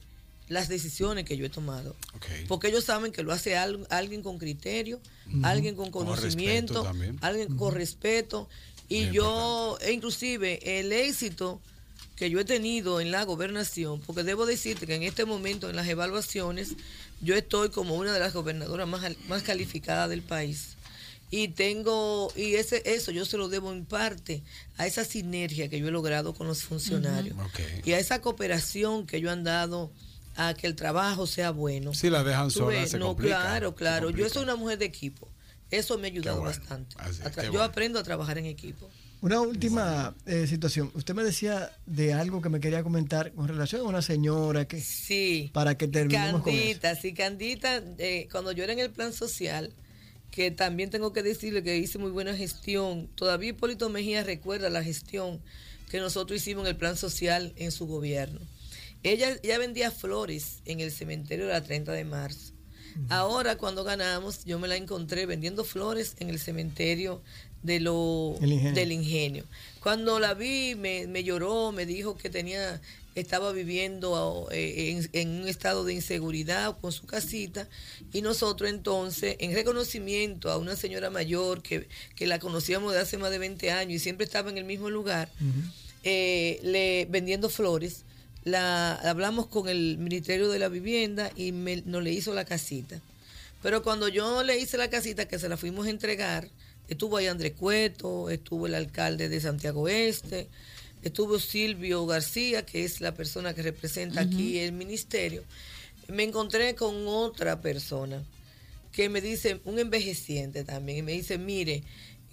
[0.49, 1.97] las decisiones que yo he tomado.
[2.49, 5.01] Porque ellos saben que lo hace al- alguien con criterio,
[5.43, 8.49] alguien con Con conocimiento, alguien con respeto.
[8.89, 11.61] Y Muy yo, e inclusive, el éxito
[12.17, 15.77] que yo he tenido en la gobernación, porque debo decirte que en este momento en
[15.77, 16.75] las evaluaciones
[17.23, 20.77] yo estoy como una de las gobernadoras más, más calificadas del país.
[21.31, 24.43] Y tengo, y ese, eso yo se lo debo en parte
[24.77, 27.37] a esa sinergia que yo he logrado con los funcionarios.
[27.85, 29.93] Y a esa cooperación que yo han dado
[30.49, 31.93] a que el trabajo sea bueno.
[31.95, 34.11] Si la dejan sola, se no, complica, claro, claro.
[34.11, 35.29] Yo soy una mujer de equipo.
[35.71, 36.57] Eso me ha ayudado bueno.
[36.57, 36.97] bastante.
[36.99, 37.63] Así, yo bueno.
[37.63, 38.89] aprendo a trabajar en equipo.
[39.21, 40.91] Una última eh, situación.
[40.95, 44.81] Usted me decía de algo que me quería comentar con relación a una señora que.
[44.81, 45.51] Sí.
[45.53, 46.63] Para que terminemos con eso.
[46.63, 49.75] Candita, sí, Candita, eh, cuando yo era en el plan social,
[50.31, 54.83] que también tengo que decirle que hice muy buena gestión, todavía Hipólito Mejía recuerda la
[54.83, 55.41] gestión
[55.91, 58.41] que nosotros hicimos en el plan social en su gobierno.
[59.03, 62.53] Ella ya vendía flores en el cementerio de la 30 de marzo.
[63.09, 67.23] Ahora, cuando ganamos, yo me la encontré vendiendo flores en el cementerio
[67.63, 68.73] de lo, Ingenio.
[68.73, 69.45] del ingenio.
[69.81, 72.81] Cuando la vi, me, me lloró, me dijo que tenía,
[73.15, 77.69] estaba viviendo eh, en, en un estado de inseguridad con su casita
[78.13, 81.87] y nosotros entonces, en reconocimiento a una señora mayor que,
[82.17, 84.91] que la conocíamos de hace más de 20 años y siempre estaba en el mismo
[84.91, 85.31] lugar,
[86.03, 88.05] eh, le vendiendo flores,
[88.45, 93.01] la hablamos con el Ministerio de la Vivienda y me, nos le hizo la casita.
[93.63, 96.49] Pero cuando yo le hice la casita que se la fuimos a entregar,
[96.89, 100.49] estuvo ahí Andrés Cueto, estuvo el alcalde de Santiago Este,
[101.03, 105.45] estuvo Silvio García, que es la persona que representa aquí el ministerio.
[106.09, 108.23] Me encontré con otra persona
[108.93, 111.85] que me dice, un envejeciente también, y me dice, mire,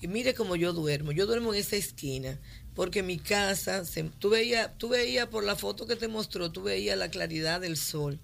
[0.01, 1.11] y mire cómo yo duermo.
[1.11, 2.37] Yo duermo en esa esquina,
[2.78, 6.61] porque mi casa, se, tú veías tú veía por la foto que te mostró, tú
[6.61, 8.19] veías la claridad del sol.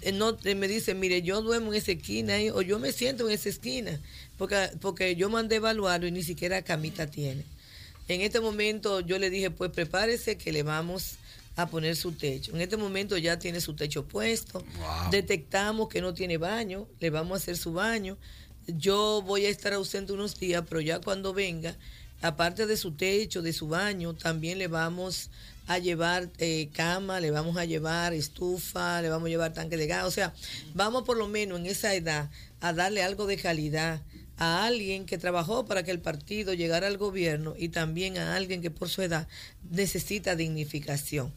[0.00, 3.34] Eh, No, me dice, mire, yo duermo en esa esquina o yo me siento en
[3.34, 4.00] esa esquina,
[4.38, 7.44] porque, porque yo mandé evaluarlo y ni siquiera camita tiene.
[8.08, 11.16] En este momento yo le dije, pues prepárese que le vamos
[11.56, 12.54] a poner su techo.
[12.54, 14.64] En este momento ya tiene su techo puesto.
[15.10, 18.16] Detectamos que no tiene baño, le vamos a hacer su baño.
[18.68, 21.76] Yo voy a estar ausente unos días, pero ya cuando venga,
[22.22, 25.30] aparte de su techo, de su baño, también le vamos
[25.66, 29.86] a llevar eh, cama, le vamos a llevar estufa, le vamos a llevar tanque de
[29.86, 30.04] gas.
[30.04, 30.32] O sea,
[30.74, 34.00] vamos por lo menos en esa edad a darle algo de calidad
[34.38, 38.62] a alguien que trabajó para que el partido llegara al gobierno y también a alguien
[38.62, 39.28] que por su edad
[39.70, 41.32] necesita dignificación.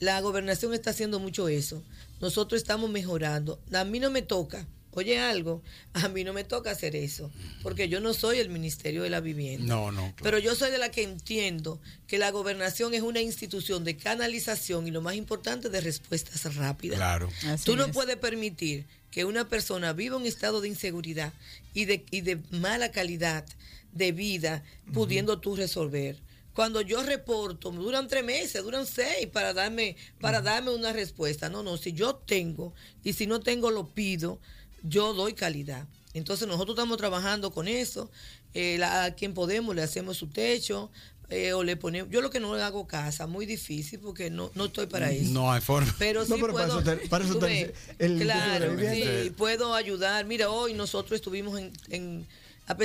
[0.00, 1.82] La gobernación está haciendo mucho eso.
[2.20, 3.58] Nosotros estamos mejorando.
[3.72, 5.62] A mí no me toca, oye algo,
[5.94, 7.30] a mí no me toca hacer eso,
[7.62, 9.66] porque yo no soy el Ministerio de la Vivienda.
[9.74, 10.00] No, no.
[10.02, 10.14] claro.
[10.22, 14.86] Pero yo soy de la que entiendo que la gobernación es una institución de canalización
[14.86, 16.96] y lo más importante de respuestas rápidas.
[16.98, 17.28] Claro.
[17.46, 17.92] Así Tú no es.
[17.92, 21.32] puedes permitir que una persona viva un estado de inseguridad
[21.74, 23.44] y de, y de mala calidad
[23.92, 24.62] de vida
[24.94, 26.16] pudiendo tú resolver.
[26.54, 31.48] Cuando yo reporto, duran tres meses, duran seis para darme, para darme una respuesta.
[31.48, 34.38] No, no, si yo tengo y si no tengo lo pido,
[34.82, 35.86] yo doy calidad.
[36.14, 38.10] Entonces nosotros estamos trabajando con eso.
[38.54, 40.90] Eh, la- a quien podemos le hacemos su techo
[41.30, 42.10] eh, o le ponemos.
[42.12, 45.30] Yo lo que no le hago casa, muy difícil porque no, no estoy para eso.
[45.32, 45.94] No hay forma.
[45.98, 49.74] Pero sí No, pero para puedo, eso te- para eso ves, el claro, sí, puedo
[49.74, 50.26] ayudar.
[50.26, 52.26] Mira, hoy nosotros estuvimos en, en